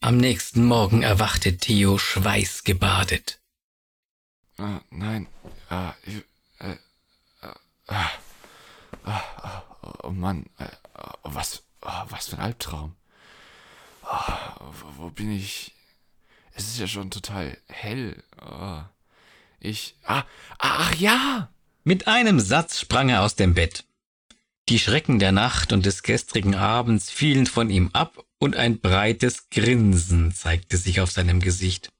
Am 0.00 0.18
nächsten 0.18 0.64
Morgen 0.66 1.02
erwachte 1.02 1.56
Theo 1.56 1.98
schweißgebadet. 1.98 3.40
Ah, 4.58 4.80
nein. 4.90 5.26
Ah, 5.70 5.94
ich, 6.04 6.22
äh, 6.58 6.72
äh, 6.72 7.54
ah, 7.88 8.10
ah, 9.04 9.22
ah, 9.42 9.62
oh 10.02 10.10
Mann. 10.10 10.44
Äh, 10.58 10.68
oh, 10.94 11.30
was, 11.34 11.62
oh, 11.80 12.02
was 12.10 12.28
für 12.28 12.36
ein 12.36 12.42
Albtraum. 12.42 12.94
Oh, 14.02 14.32
wo, 14.60 15.04
wo 15.04 15.10
bin 15.10 15.32
ich? 15.32 15.72
Es 16.52 16.66
ist 16.66 16.78
ja 16.78 16.86
schon 16.86 17.10
total 17.10 17.56
hell. 17.68 18.22
Oh. 18.40 18.82
Ich. 19.64 19.96
Ah, 20.04 20.24
ach 20.58 20.94
ja! 20.96 21.50
Mit 21.84 22.06
einem 22.06 22.38
Satz 22.38 22.80
sprang 22.80 23.08
er 23.08 23.22
aus 23.22 23.34
dem 23.34 23.54
Bett. 23.54 23.84
Die 24.68 24.78
Schrecken 24.78 25.18
der 25.18 25.32
Nacht 25.32 25.72
und 25.72 25.86
des 25.86 26.02
gestrigen 26.02 26.54
Abends 26.54 27.10
fielen 27.10 27.46
von 27.46 27.70
ihm 27.70 27.88
ab 27.94 28.22
und 28.38 28.56
ein 28.56 28.80
breites 28.80 29.48
Grinsen 29.48 30.34
zeigte 30.34 30.76
sich 30.76 31.00
auf 31.00 31.10
seinem 31.10 31.40
Gesicht. 31.40 31.90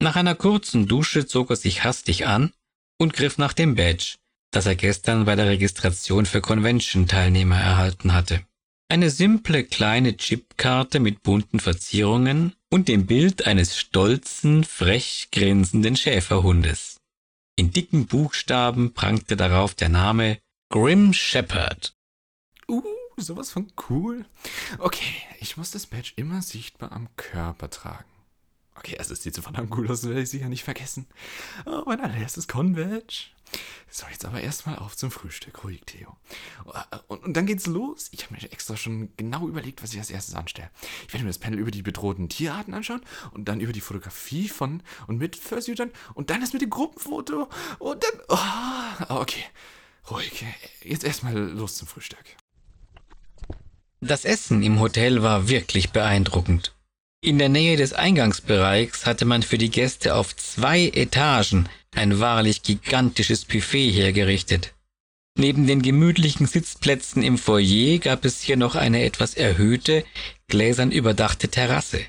Nach 0.00 0.16
einer 0.16 0.34
kurzen 0.34 0.88
Dusche 0.88 1.26
zog 1.26 1.50
er 1.50 1.56
sich 1.56 1.84
hastig 1.84 2.26
an 2.26 2.52
und 2.98 3.12
griff 3.12 3.36
nach 3.36 3.52
dem 3.52 3.74
Badge, 3.74 4.16
das 4.50 4.64
er 4.64 4.74
gestern 4.74 5.26
bei 5.26 5.36
der 5.36 5.48
Registration 5.48 6.24
für 6.24 6.40
Convention-Teilnehmer 6.40 7.60
erhalten 7.60 8.14
hatte. 8.14 8.40
Eine 8.88 9.10
simple 9.10 9.64
kleine 9.64 10.16
Chipkarte 10.16 10.98
mit 10.98 11.22
bunten 11.22 11.60
Verzierungen 11.60 12.55
und 12.70 12.88
dem 12.88 13.06
Bild 13.06 13.46
eines 13.46 13.76
stolzen, 13.78 14.64
frech 14.64 15.28
grinsenden 15.32 15.96
Schäferhundes. 15.96 16.98
In 17.56 17.70
dicken 17.70 18.06
Buchstaben 18.06 18.92
prangte 18.92 19.36
darauf 19.36 19.74
der 19.74 19.88
Name 19.88 20.38
Grim 20.70 21.12
Shepherd. 21.12 21.94
Uh, 22.68 22.82
sowas 23.16 23.50
von 23.50 23.72
cool. 23.88 24.26
Okay, 24.78 25.22
ich 25.40 25.56
muss 25.56 25.70
das 25.70 25.86
Badge 25.86 26.12
immer 26.16 26.42
sichtbar 26.42 26.92
am 26.92 27.08
Körper 27.16 27.70
tragen. 27.70 28.04
Okay, 28.74 28.98
also 28.98 29.14
es 29.14 29.22
sieht 29.22 29.34
so 29.34 29.42
verdammt 29.42 29.74
cool 29.76 29.90
aus, 29.90 30.02
das 30.02 30.10
werde 30.10 30.22
ich 30.22 30.28
sicher 30.28 30.48
nicht 30.48 30.64
vergessen. 30.64 31.06
Oh, 31.64 31.82
mein 31.86 32.00
allererstes 32.00 32.46
Con-Badge. 32.46 33.30
So, 33.88 34.06
jetzt 34.10 34.24
aber 34.24 34.40
erstmal 34.40 34.76
auf 34.76 34.96
zum 34.96 35.10
Frühstück. 35.10 35.64
Ruhig, 35.64 35.82
Theo. 35.86 36.16
Und, 37.08 37.24
und 37.24 37.36
dann 37.36 37.46
geht's 37.46 37.66
los. 37.66 38.08
Ich 38.10 38.24
habe 38.24 38.34
mir 38.34 38.52
extra 38.52 38.76
schon 38.76 39.10
genau 39.16 39.48
überlegt, 39.48 39.82
was 39.82 39.92
ich 39.92 39.98
als 39.98 40.10
erstes 40.10 40.34
anstelle. 40.34 40.70
Ich 41.06 41.14
werde 41.14 41.24
mir 41.24 41.30
das 41.30 41.38
Panel 41.38 41.58
über 41.58 41.70
die 41.70 41.82
bedrohten 41.82 42.28
Tierarten 42.28 42.74
anschauen 42.74 43.00
und 43.32 43.46
dann 43.46 43.60
über 43.60 43.72
die 43.72 43.80
Fotografie 43.80 44.48
von 44.48 44.82
und 45.06 45.18
mit 45.18 45.36
Fursuitern 45.36 45.90
und 46.14 46.30
dann 46.30 46.40
das 46.40 46.52
mit 46.52 46.62
dem 46.62 46.70
Gruppenfoto 46.70 47.48
und 47.78 48.04
dann. 48.04 48.20
Oh, 48.28 49.14
okay. 49.20 49.44
Ruhig. 50.10 50.44
Jetzt 50.82 51.04
erstmal 51.04 51.34
los 51.34 51.76
zum 51.76 51.88
Frühstück. 51.88 52.36
Das 54.00 54.24
Essen 54.24 54.62
im 54.62 54.78
Hotel 54.78 55.22
war 55.22 55.48
wirklich 55.48 55.90
beeindruckend. 55.90 56.74
In 57.22 57.38
der 57.38 57.48
Nähe 57.48 57.76
des 57.76 57.92
Eingangsbereichs 57.92 59.06
hatte 59.06 59.24
man 59.24 59.42
für 59.42 59.58
die 59.58 59.70
Gäste 59.70 60.14
auf 60.14 60.36
zwei 60.36 60.88
Etagen 60.88 61.68
ein 61.96 62.20
wahrlich 62.20 62.62
gigantisches 62.62 63.44
Buffet 63.44 63.90
hergerichtet. 63.90 64.74
Neben 65.38 65.66
den 65.66 65.82
gemütlichen 65.82 66.46
Sitzplätzen 66.46 67.22
im 67.22 67.36
Foyer 67.36 67.98
gab 67.98 68.24
es 68.24 68.40
hier 68.40 68.56
noch 68.56 68.74
eine 68.74 69.04
etwas 69.04 69.34
erhöhte, 69.34 70.04
gläsern 70.48 70.90
überdachte 70.90 71.48
Terrasse. 71.48 72.00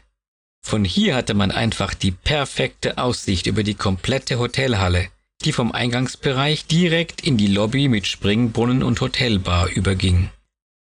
Von 0.65 0.85
hier 0.85 1.15
hatte 1.15 1.33
man 1.33 1.51
einfach 1.51 1.93
die 1.93 2.11
perfekte 2.11 2.97
Aussicht 2.97 3.47
über 3.47 3.63
die 3.63 3.75
komplette 3.75 4.39
Hotelhalle, 4.39 5.09
die 5.43 5.51
vom 5.51 5.71
Eingangsbereich 5.71 6.65
direkt 6.65 7.21
in 7.21 7.37
die 7.37 7.47
Lobby 7.47 7.89
mit 7.89 8.07
Springbrunnen 8.07 8.81
und 8.81 8.99
Hotelbar 9.01 9.69
überging. 9.69 10.29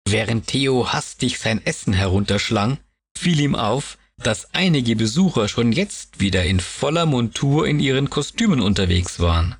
Während 0.07 0.47
Theo 0.47 0.91
hastig 0.91 1.39
sein 1.39 1.63
Essen 1.65 1.93
herunterschlang, 1.93 2.79
fiel 3.17 3.39
ihm 3.39 3.55
auf, 3.55 3.98
dass 4.23 4.53
einige 4.53 4.95
Besucher 4.95 5.47
schon 5.47 5.71
jetzt 5.71 6.19
wieder 6.19 6.43
in 6.43 6.59
voller 6.59 7.05
Montur 7.05 7.67
in 7.67 7.79
ihren 7.79 8.09
Kostümen 8.09 8.61
unterwegs 8.61 9.19
waren. 9.19 9.55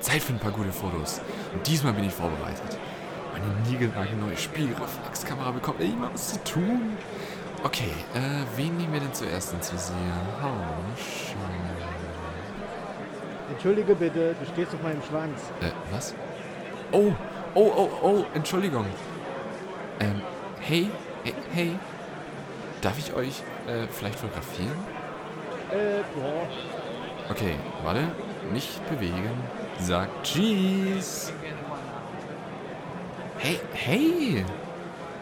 Zeit 0.00 0.22
für 0.22 0.32
ein 0.32 0.38
paar 0.38 0.52
gute 0.52 0.72
Fotos. 0.72 1.20
Und 1.52 1.66
diesmal 1.66 1.92
bin 1.92 2.04
ich 2.04 2.12
vorbereitet. 2.12 2.78
Meine 3.32 3.70
niegelnagelneue 3.70 4.30
neue 4.30 4.36
Spiegelreflexkamera 4.36 5.50
bekommt 5.52 5.80
immer 5.80 6.10
was 6.12 6.34
zu 6.34 6.44
tun. 6.44 6.96
Okay, 7.62 7.92
äh, 8.14 8.18
wen 8.56 8.76
nehmen 8.76 8.92
wir 8.92 9.00
denn 9.00 9.12
zuerst 9.12 9.52
ins 9.52 9.72
Visier? 9.72 9.94
Oh, 10.42 10.96
schön. 10.96 11.60
Entschuldige 13.50 13.94
bitte, 13.94 14.34
du 14.38 14.46
stehst 14.52 14.74
auf 14.74 14.82
meinem 14.82 15.02
Schwanz. 15.02 15.38
Äh, 15.60 15.70
was? 15.90 16.14
Oh, 16.92 17.12
oh, 17.54 17.72
oh, 17.76 17.90
oh, 18.02 18.24
Entschuldigung. 18.34 18.86
Ähm, 20.00 20.22
hey, 20.60 20.88
hey, 21.24 21.34
hey. 21.52 21.78
Darf 22.82 22.98
ich 22.98 23.12
euch 23.12 23.42
äh, 23.66 23.86
vielleicht 23.90 24.18
fotografieren? 24.18 24.76
Äh, 25.70 26.02
boah. 26.14 26.48
Okay, 27.30 27.56
warte. 27.84 28.08
Nicht 28.52 28.88
bewegen. 28.88 29.30
Sag 29.78 30.08
Cheese. 30.22 31.32
Hey, 33.38 33.60
hey. 33.72 34.44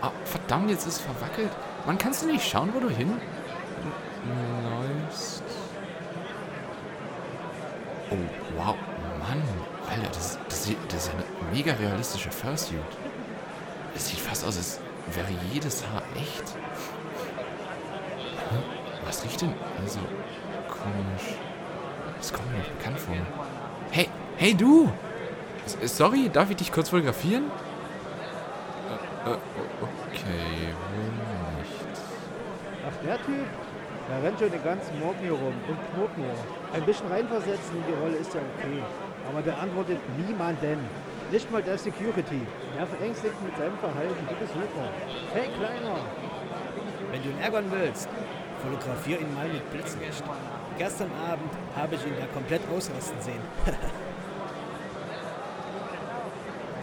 Oh, 0.03 0.11
verdammt, 0.25 0.71
jetzt 0.71 0.87
ist 0.87 0.94
es 0.94 1.01
verwackelt. 1.01 1.51
Man 1.87 1.99
kannst 1.99 2.23
du 2.23 2.27
nicht 2.27 2.49
schauen, 2.49 2.71
wo 2.73 2.81
du 2.81 2.88
hin 2.88 3.21
läufst. 5.09 5.42
Oh, 8.11 8.16
wow. 8.57 8.77
Mann. 9.18 9.42
Alter, 9.90 10.09
das, 10.12 10.38
das, 10.49 10.71
das 10.88 11.05
ist 11.05 11.11
eine 11.12 11.25
mega 11.53 11.73
realistische 11.75 12.31
Fursuit. 12.31 12.79
Es 13.94 14.09
sieht 14.09 14.21
fast 14.21 14.44
aus, 14.44 14.57
als 14.57 14.81
wäre 15.14 15.29
jedes 15.53 15.85
Haar 15.87 16.03
echt. 16.14 16.44
Was 19.09 19.25
riecht 19.25 19.40
denn? 19.40 19.55
Also, 19.83 20.01
komisch. 20.68 21.38
Das 22.18 22.31
kommt 22.31 22.53
mir 22.53 22.59
nicht 22.59 22.77
bekannt 22.77 23.01
vor. 23.01 23.16
Hey, 23.90 24.07
hey 24.37 24.55
du! 24.55 24.92
S 25.64 25.97
sorry, 25.97 26.29
darf 26.31 26.51
ich 26.51 26.57
dich 26.57 26.71
kurz 26.71 26.90
fotografieren? 26.90 27.44
Äh, 29.25 29.31
äh, 29.31 29.37
okay, 29.81 30.75
wohl 30.92 31.09
nicht. 31.57 31.73
Ach, 32.87 32.92
der 33.03 33.16
Typ? 33.25 33.47
Der 34.11 34.23
rennt 34.23 34.38
schon 34.38 34.51
den 34.51 34.62
ganzen 34.62 35.01
Morgen 35.01 35.18
hier 35.21 35.33
rum 35.33 35.55
und 35.68 35.79
knurrt 35.92 36.18
nur. 36.18 36.35
Ein 36.75 36.83
bisschen 36.85 37.09
reinversetzen 37.09 37.77
in 37.77 37.85
die 37.88 37.99
Rolle 38.03 38.16
ist 38.16 38.35
ja 38.35 38.40
okay. 38.40 38.83
Aber 39.31 39.40
der 39.40 39.59
antwortet 39.59 40.01
niemanden. 40.18 40.81
Nicht 41.33 41.51
mal 41.51 41.62
der 41.62 41.79
Security. 41.79 42.42
Der 42.77 42.87
verängstigt 42.87 43.42
mit 43.42 43.57
seinem 43.57 43.79
Verhalten 43.79 44.29
die 44.29 44.35
Besucher. 44.35 44.88
Hey, 45.33 45.49
Kleiner! 45.57 45.97
Wenn 47.11 47.23
du 47.23 47.29
ihn 47.31 47.38
ärgern 47.40 47.64
willst, 47.71 48.09
fotografier 48.59 49.21
ihn 49.21 49.35
mal 49.35 49.49
mit 49.49 49.71
Blitzlicht. 49.71 50.23
Gestern 50.79 51.11
Abend 51.31 51.53
habe 51.77 51.94
ich 51.94 52.05
ihn 52.07 52.14
da 52.18 52.27
komplett 52.27 52.62
ausrasten 52.75 53.21
sehen. 53.21 53.40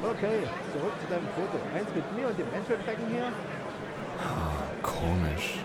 okay, 0.03 0.39
zurück 0.73 0.93
zu 1.01 1.07
deinem 1.07 1.27
Foto. 1.35 1.57
Eins 1.75 1.89
mit 1.95 2.15
mir 2.15 2.27
und 2.27 2.37
dem 2.37 2.49
Menschenflecken 2.51 3.07
hier? 3.09 3.31
Komisch. 4.81 5.59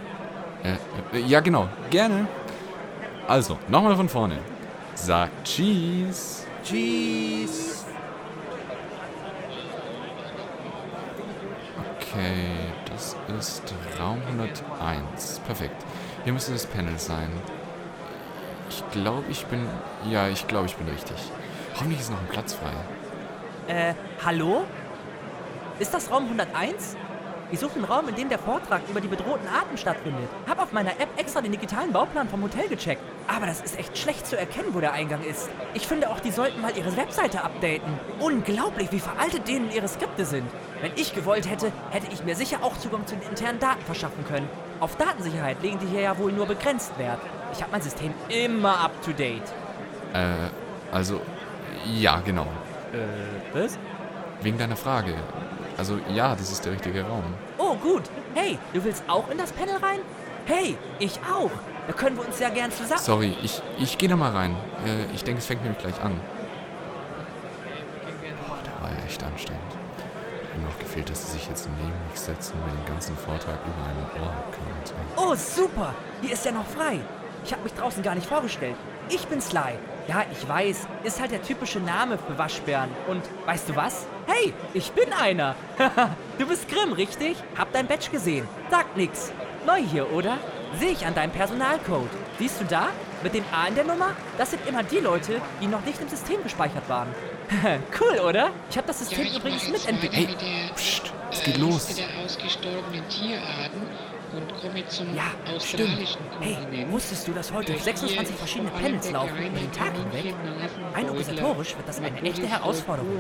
Äh, 0.62 0.76
äh, 1.16 1.20
ja, 1.22 1.40
genau. 1.40 1.68
Gerne. 1.90 2.26
Also, 3.26 3.58
nochmal 3.68 3.96
von 3.96 4.08
vorne. 4.08 4.38
Sag 4.94 5.30
Cheese. 5.44 6.44
Cheese. 6.64 7.84
Okay, 11.96 12.72
das 12.90 13.16
ist 13.38 13.74
Raum 13.98 14.20
101. 14.28 15.40
Perfekt. 15.46 15.84
Hier 16.24 16.34
müsste 16.34 16.52
das 16.52 16.66
Panel 16.66 16.98
sein. 16.98 17.30
ich 18.68 18.84
glaube, 18.90 19.24
ich 19.30 19.46
bin. 19.46 19.66
Ja, 20.10 20.28
ich 20.28 20.46
glaube, 20.46 20.66
ich 20.66 20.76
bin 20.76 20.86
richtig. 20.88 21.16
Hoffentlich 21.74 22.00
ist 22.00 22.10
noch 22.10 22.20
ein 22.20 22.28
Platz 22.28 22.54
frei. 22.54 22.72
Äh, 23.68 23.94
hallo? 24.24 24.64
Ist 25.78 25.94
das 25.94 26.10
Raum 26.10 26.24
101? 26.24 26.96
Ich 27.52 27.58
suche 27.58 27.76
einen 27.76 27.84
Raum, 27.84 28.08
in 28.08 28.14
dem 28.14 28.28
der 28.28 28.38
Vortrag 28.38 28.82
über 28.88 29.00
die 29.00 29.08
bedrohten 29.08 29.48
Arten 29.48 29.76
stattfindet. 29.78 30.28
Hab 30.46 30.62
auf 30.62 30.72
meiner 30.72 30.90
App 31.00 31.08
extra 31.16 31.40
den 31.40 31.52
digitalen 31.52 31.90
Bauplan 31.90 32.28
vom 32.28 32.42
Hotel 32.42 32.68
gecheckt. 32.68 33.02
Aber 33.26 33.46
das 33.46 33.60
ist 33.62 33.78
echt 33.78 33.96
schlecht 33.96 34.26
zu 34.26 34.36
erkennen, 34.36 34.72
wo 34.72 34.80
der 34.80 34.92
Eingang 34.92 35.22
ist. 35.24 35.48
Ich 35.74 35.88
finde 35.88 36.10
auch, 36.10 36.20
die 36.20 36.30
sollten 36.30 36.60
mal 36.60 36.76
ihre 36.76 36.96
Webseite 36.96 37.42
updaten. 37.42 37.98
Unglaublich, 38.20 38.92
wie 38.92 39.00
veraltet 39.00 39.48
denen 39.48 39.72
ihre 39.72 39.88
Skripte 39.88 40.26
sind. 40.26 40.48
Wenn 40.82 40.92
ich 40.96 41.14
gewollt 41.14 41.48
hätte, 41.48 41.72
hätte 41.90 42.12
ich 42.12 42.22
mir 42.24 42.36
sicher 42.36 42.58
auch 42.62 42.76
Zugang 42.76 43.06
zu 43.06 43.16
den 43.16 43.28
internen 43.28 43.58
Daten 43.58 43.82
verschaffen 43.82 44.24
können. 44.26 44.48
Auf 44.80 44.96
Datensicherheit 44.96 45.62
legen 45.62 45.78
die 45.78 45.86
hier 45.86 46.00
ja 46.00 46.18
wohl 46.18 46.32
nur 46.32 46.46
begrenzt 46.46 46.98
Wert. 46.98 47.20
Ich 47.52 47.60
habe 47.60 47.70
mein 47.72 47.82
System 47.82 48.14
immer 48.28 48.80
up 48.80 48.92
to 49.04 49.12
date. 49.12 49.42
Äh, 50.14 50.48
also. 50.90 51.20
Ja, 51.84 52.20
genau. 52.24 52.46
Äh, 52.92 53.56
was? 53.56 53.78
Wegen 54.40 54.56
deiner 54.56 54.76
Frage. 54.76 55.14
Also, 55.76 55.98
ja, 56.14 56.34
das 56.34 56.50
ist 56.50 56.64
der 56.64 56.72
richtige 56.72 57.02
Raum. 57.04 57.24
Oh, 57.58 57.74
gut. 57.74 58.04
Hey, 58.34 58.58
du 58.72 58.82
willst 58.82 59.04
auch 59.06 59.30
in 59.30 59.38
das 59.38 59.52
Panel 59.52 59.76
rein? 59.76 60.00
Hey, 60.46 60.76
ich 60.98 61.20
auch. 61.30 61.50
Da 61.86 61.92
können 61.92 62.16
wir 62.16 62.26
uns 62.26 62.38
ja 62.38 62.48
gern 62.48 62.72
zusammen. 62.72 63.00
Sorry, 63.00 63.36
ich, 63.42 63.62
ich 63.78 63.98
gehe 63.98 64.08
da 64.08 64.16
mal 64.16 64.32
rein. 64.32 64.56
Äh, 64.86 65.14
ich 65.14 65.24
denke, 65.24 65.40
es 65.40 65.46
fängt 65.46 65.62
nämlich 65.62 65.80
gleich 65.80 66.00
an. 66.02 66.18
Boah, 68.46 68.58
der 68.64 68.82
war 68.82 68.98
ja 68.98 69.04
echt 69.06 69.22
anstrengend. 69.22 69.79
Mir 70.56 70.66
noch 70.66 70.78
gefehlt, 70.78 71.08
dass 71.08 71.26
sie 71.26 71.32
sich 71.38 71.48
jetzt 71.48 71.68
neben 71.78 71.92
mich 72.10 72.20
setzen 72.20 72.54
und 72.54 72.66
mir 72.66 72.82
den 72.82 72.86
ganzen 72.86 73.16
Vortrag 73.16 73.58
über 73.64 73.86
ein 73.86 74.22
Ohr 74.22 74.34
so. 74.84 74.94
Oh, 75.16 75.34
super. 75.34 75.94
Hier 76.22 76.32
ist 76.32 76.44
ja 76.44 76.52
noch 76.52 76.66
frei. 76.66 77.00
Ich 77.44 77.52
habe 77.52 77.62
mich 77.62 77.72
draußen 77.74 78.02
gar 78.02 78.14
nicht 78.14 78.26
vorgestellt. 78.26 78.76
Ich 79.08 79.26
bin 79.26 79.40
Sly. 79.40 79.78
Ja, 80.08 80.24
ich 80.30 80.48
weiß. 80.48 80.86
Ist 81.04 81.20
halt 81.20 81.30
der 81.30 81.42
typische 81.42 81.80
Name 81.80 82.18
für 82.18 82.36
Waschbären. 82.36 82.90
Und 83.08 83.22
weißt 83.46 83.68
du 83.68 83.76
was? 83.76 84.06
Hey, 84.26 84.52
ich 84.74 84.92
bin 84.92 85.12
einer. 85.12 85.54
du 86.38 86.46
bist 86.46 86.68
Grimm, 86.68 86.92
richtig? 86.92 87.36
Hab 87.56 87.72
dein 87.72 87.86
Badge 87.86 88.10
gesehen. 88.10 88.46
Sagt 88.70 88.96
nix. 88.96 89.32
Neu 89.66 89.82
hier, 89.82 90.10
oder? 90.12 90.38
Sehe 90.78 90.92
ich 90.92 91.04
an 91.04 91.14
deinem 91.14 91.32
Personalcode. 91.32 92.08
Siehst 92.38 92.60
du 92.60 92.64
da? 92.64 92.88
Mit 93.22 93.34
dem 93.34 93.44
A 93.52 93.66
in 93.66 93.74
der 93.74 93.84
Nummer? 93.84 94.16
Das 94.38 94.50
sind 94.50 94.66
immer 94.66 94.82
die 94.82 94.98
Leute, 94.98 95.42
die 95.60 95.66
noch 95.66 95.84
nicht 95.84 96.00
im 96.00 96.08
System 96.08 96.42
gespeichert 96.42 96.88
waren. 96.88 97.08
cool, 98.00 98.20
oder? 98.20 98.50
Ich 98.70 98.76
habe 98.78 98.86
das 98.86 99.00
System 99.00 99.26
übrigens 99.26 99.68
mitentwickelt. 99.68 100.36
Hey, 100.40 100.70
pst, 100.74 101.12
es 101.30 101.42
geht 101.42 101.58
los. 101.58 101.94
der 101.94 102.06
ausgestorbenen 102.24 103.06
Tierarten 103.08 103.82
und 104.32 104.48
komme 104.60 104.86
zum 104.88 105.14
Ja, 105.14 105.22
stimmt. 105.58 105.90
australischen 105.90 106.20
Hey, 106.40 106.54
Kontinent. 106.54 106.92
wusstest 106.92 107.28
du, 107.28 107.32
dass 107.32 107.52
heute 107.52 107.76
26 107.78 108.36
verschiedene 108.36 108.70
Panels 108.70 109.10
laufen 109.10 109.36
über 109.36 109.58
den 109.58 109.72
Tag 109.72 109.92
hinweg? 109.94 110.34
Rein 110.94 111.04
organisatorisch 111.08 111.76
wird 111.76 111.88
das 111.88 111.98
eine 112.00 112.22
echte 112.22 112.46
Herausforderung. 112.46 113.18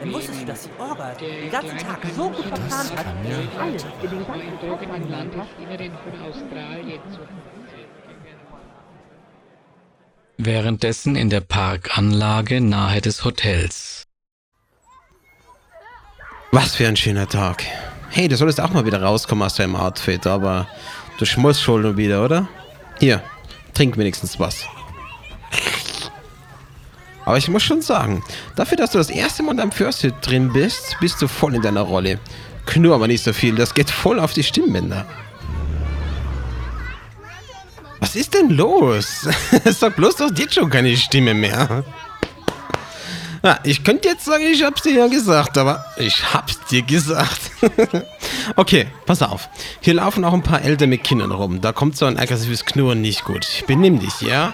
Dann 0.00 0.12
wusstest 0.12 0.42
du, 0.42 0.46
dass 0.46 0.62
die 0.62 0.70
Orga 0.78 1.14
den 1.14 1.50
ganzen 1.50 1.78
Tag 1.78 1.98
so 2.14 2.30
gut 2.30 2.44
verplant 2.44 2.96
hat, 2.96 3.06
dass 3.06 3.60
alles 3.60 3.84
in 4.02 4.10
den 4.10 4.26
ganzen 4.26 5.30
Tag 5.32 5.48
Australien 6.28 7.00
zu 7.12 7.20
Währenddessen 10.38 11.14
in 11.14 11.30
der 11.30 11.40
Parkanlage 11.40 12.60
nahe 12.60 13.00
des 13.00 13.24
Hotels. 13.24 14.04
Was 16.50 16.74
für 16.74 16.88
ein 16.88 16.96
schöner 16.96 17.28
Tag. 17.28 17.64
Hey, 18.14 18.28
du 18.28 18.36
solltest 18.36 18.60
auch 18.60 18.68
mal 18.74 18.84
wieder 18.84 19.02
rauskommen 19.02 19.42
aus 19.42 19.54
deinem 19.54 19.74
Outfit, 19.74 20.26
aber 20.26 20.68
du 21.16 21.24
schmolzt 21.24 21.62
schon 21.62 21.96
wieder, 21.96 22.22
oder? 22.22 22.46
Hier, 23.00 23.22
trink 23.72 23.96
wenigstens 23.96 24.38
was. 24.38 24.66
Aber 27.24 27.38
ich 27.38 27.48
muss 27.48 27.62
schon 27.62 27.80
sagen, 27.80 28.22
dafür, 28.54 28.76
dass 28.76 28.90
du 28.90 28.98
das 28.98 29.08
erste 29.08 29.42
Mal 29.42 29.58
in 29.58 29.72
First 29.72 30.02
Hit 30.02 30.14
drin 30.20 30.52
bist, 30.52 30.98
bist 31.00 31.22
du 31.22 31.26
voll 31.26 31.54
in 31.54 31.62
deiner 31.62 31.80
Rolle. 31.80 32.18
Knurr 32.66 32.96
aber 32.96 33.08
nicht 33.08 33.24
so 33.24 33.32
viel, 33.32 33.54
das 33.54 33.72
geht 33.72 33.88
voll 33.88 34.20
auf 34.20 34.34
die 34.34 34.42
Stimmbänder. 34.42 35.06
Was 37.98 38.14
ist 38.14 38.34
denn 38.34 38.50
los? 38.50 39.26
Sag 39.64 39.96
bloß, 39.96 40.16
du 40.16 40.24
hast 40.24 40.38
jetzt 40.38 40.54
schon 40.54 40.68
keine 40.68 40.94
Stimme 40.98 41.32
mehr. 41.32 41.82
Ja, 43.44 43.58
ich 43.64 43.82
könnte 43.82 44.08
jetzt 44.08 44.24
sagen, 44.24 44.44
ich 44.44 44.62
hab's 44.62 44.82
dir 44.82 44.92
ja 44.92 45.08
gesagt, 45.08 45.58
aber 45.58 45.84
ich 45.96 46.32
hab's 46.32 46.60
dir 46.70 46.82
gesagt. 46.82 47.50
okay, 48.56 48.86
pass 49.04 49.20
auf. 49.20 49.48
Hier 49.80 49.94
laufen 49.94 50.24
auch 50.24 50.32
ein 50.32 50.44
paar 50.44 50.62
Eltern 50.62 50.90
mit 50.90 51.02
Kindern 51.02 51.32
rum. 51.32 51.60
Da 51.60 51.72
kommt 51.72 51.96
so 51.96 52.06
ein 52.06 52.18
aggressives 52.18 52.64
Knurren 52.64 53.00
nicht 53.00 53.24
gut. 53.24 53.64
Benimm 53.66 53.98
dich, 53.98 54.20
ja? 54.20 54.52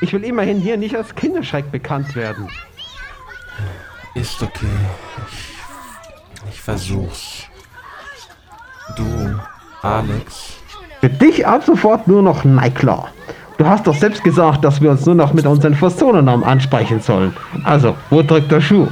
Ich 0.00 0.12
will 0.12 0.22
immerhin 0.22 0.60
hier 0.60 0.76
nicht 0.76 0.94
als 0.94 1.12
Kinderschreck 1.16 1.72
bekannt 1.72 2.14
werden. 2.14 2.48
Ist 4.14 4.40
okay. 4.40 4.66
Ich, 6.46 6.54
ich 6.54 6.60
versuch's. 6.60 7.44
Du, 8.96 9.40
Alex. 9.82 10.52
Für 11.00 11.08
dich 11.08 11.44
ab 11.44 11.64
sofort 11.66 12.06
nur 12.06 12.22
noch 12.22 12.44
Neiklar. 12.44 13.10
Du 13.56 13.66
hast 13.66 13.86
doch 13.86 13.94
selbst 13.94 14.24
gesagt, 14.24 14.64
dass 14.64 14.80
wir 14.80 14.90
uns 14.90 15.06
nur 15.06 15.14
noch 15.14 15.32
mit 15.32 15.46
unseren 15.46 15.74
Personennamen 15.74 16.44
ansprechen 16.44 17.00
sollen. 17.00 17.34
Also, 17.64 17.94
wo 18.10 18.22
drückt 18.22 18.50
der 18.50 18.60
Schuh? 18.60 18.88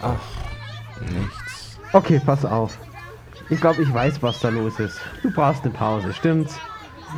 Ach, 0.00 0.14
nichts. 1.00 1.78
Okay, 1.92 2.20
pass 2.24 2.44
auf. 2.44 2.78
Ich 3.50 3.60
glaube, 3.60 3.82
ich 3.82 3.92
weiß, 3.92 4.22
was 4.22 4.40
da 4.40 4.48
los 4.48 4.78
ist. 4.78 5.00
Du 5.22 5.30
brauchst 5.30 5.64
eine 5.64 5.74
Pause, 5.74 6.12
stimmt's? 6.12 6.58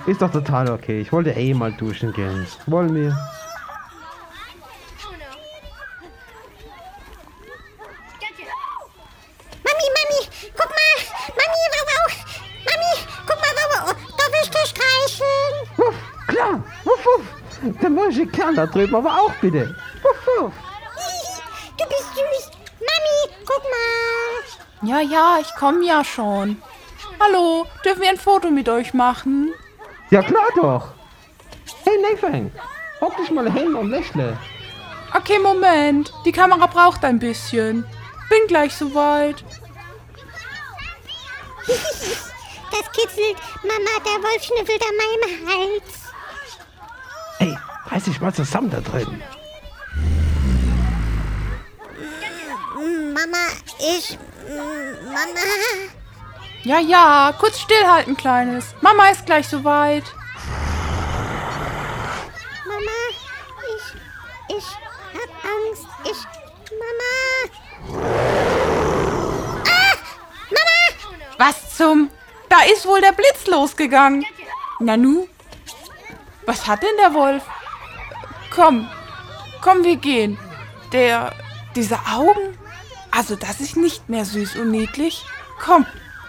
Ist 0.07 0.23
doch 0.23 0.31
total 0.31 0.70
okay. 0.70 1.01
Ich 1.01 1.12
wollte 1.12 1.31
eh 1.31 1.55
mal 1.55 1.73
duschen 1.73 2.12
gehen. 2.12 2.47
Wollen 2.66 2.94
wir? 2.94 3.16
Da 18.55 18.67
drüben 18.67 18.95
aber 18.95 19.21
auch 19.21 19.33
bitte! 19.40 19.75
Wuff, 20.03 20.27
wuff! 20.27 20.53
Du 21.79 21.85
bist 21.87 22.14
süß! 22.14 22.51
Mami, 22.81 23.35
guck 23.45 23.62
mal! 23.62 24.88
Ja, 24.88 25.01
ja, 25.01 25.38
ich 25.40 25.55
komme 25.55 25.85
ja 25.85 26.05
schon. 26.05 26.62
Hallo, 27.21 27.67
dürfen 27.85 28.03
wir 28.03 28.11
ein 28.11 28.17
Foto 28.17 28.51
mit 28.51 28.69
euch 28.69 28.95
machen? 28.95 29.53
Ja, 30.11 30.23
klar 30.23 30.49
doch! 30.57 30.93
Hey, 31.85 31.95
Nathan! 32.03 32.53
Hock 33.01 33.17
dich 33.17 33.31
mal 33.31 33.51
hin 33.51 33.75
und 33.75 33.90
lächle! 33.90 34.37
Okay, 35.17 35.38
Moment. 35.38 36.12
Die 36.25 36.33
Kamera 36.33 36.67
braucht 36.67 37.05
ein 37.05 37.19
bisschen. 37.19 37.85
Bin 38.29 38.47
gleich 38.49 38.75
soweit. 38.75 39.45
Das 42.75 42.90
kitzelt. 42.90 43.37
Mama, 43.62 44.01
der 44.05 44.21
Wolf 44.21 44.43
schnüffelt 44.43 44.83
an 44.83 44.97
meinem 44.97 45.49
Hals. 45.49 46.04
Reiß 48.05 48.12
dich 48.12 48.21
mal 48.21 48.35
zusammen 48.35 48.69
da 48.69 48.83
drüben! 48.83 49.23
Mama, 53.14 53.47
ich. 53.79 54.19
Mama. 55.07 55.40
Ja, 56.64 56.81
ja, 56.81 57.33
kurz 57.38 57.61
stillhalten, 57.61 58.14
Kleines. 58.14 58.75
Mama 58.83 59.09
ist 59.09 59.25
gleich 59.25 59.49
soweit. 59.49 60.05
Mama, 62.67 62.99
ich. 63.75 64.55
Ich 64.55 64.67
hab 65.14 65.31
Angst. 65.43 65.87
Ich. 66.05 66.21
Mama. 66.83 68.05
Ah! 69.67 69.97
Mama! 70.51 70.81
Was 71.38 71.75
zum... 71.75 72.11
Da 72.51 72.64
ist 72.71 72.85
wohl 72.85 73.01
der 73.01 73.12
Blitz 73.12 73.47
losgegangen. 73.47 74.27
Nanu? 74.79 75.27
Was 76.45 76.67
hat 76.67 76.83
denn 76.83 76.97
der 77.01 77.14
Wolf? 77.14 77.43
Komm, 78.55 78.88
komm, 79.61 79.85
wir 79.85 79.97
gehen. 79.97 80.38
Der... 80.93 81.33
Diese 81.75 81.97
Augen? 81.97 82.57
Also, 83.11 83.35
das 83.35 83.61
ist 83.61 83.77
nicht 83.77 84.09
mehr 84.09 84.25
süß 84.25 84.55
und 84.57 84.71
niedlich. 84.71 85.25
Komm, 85.61 85.85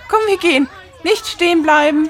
komm, 0.10 0.20
wir 0.28 0.38
gehen. 0.38 0.68
Nicht 1.04 1.28
stehen 1.28 1.62
bleiben. 1.62 2.10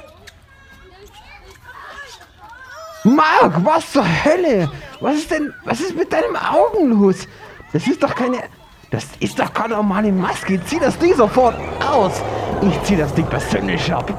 Mark, 3.04 3.54
was 3.66 3.92
zur 3.92 4.06
Hölle? 4.24 4.72
Was 5.02 5.16
ist 5.16 5.32
denn, 5.32 5.54
was 5.66 5.82
ist 5.82 5.96
mit 5.96 6.14
deinem 6.14 6.36
Augen 6.38 6.92
los? 6.92 7.28
Das 7.74 7.86
ist 7.88 8.02
doch 8.02 8.16
keine, 8.16 8.38
das 8.90 9.06
ist 9.20 9.38
doch 9.38 9.54
keine 9.54 9.76
normale 9.76 10.14
Maske. 10.14 10.64
Zieh 10.66 10.80
das 10.80 10.98
Ding 10.98 11.14
sofort 11.14 11.56
aus. 11.86 12.14
Ich 12.62 12.84
zieh 12.84 12.96
das 12.96 13.14
Ding 13.14 13.28
persönlich 13.28 13.94
ab. 13.94 14.12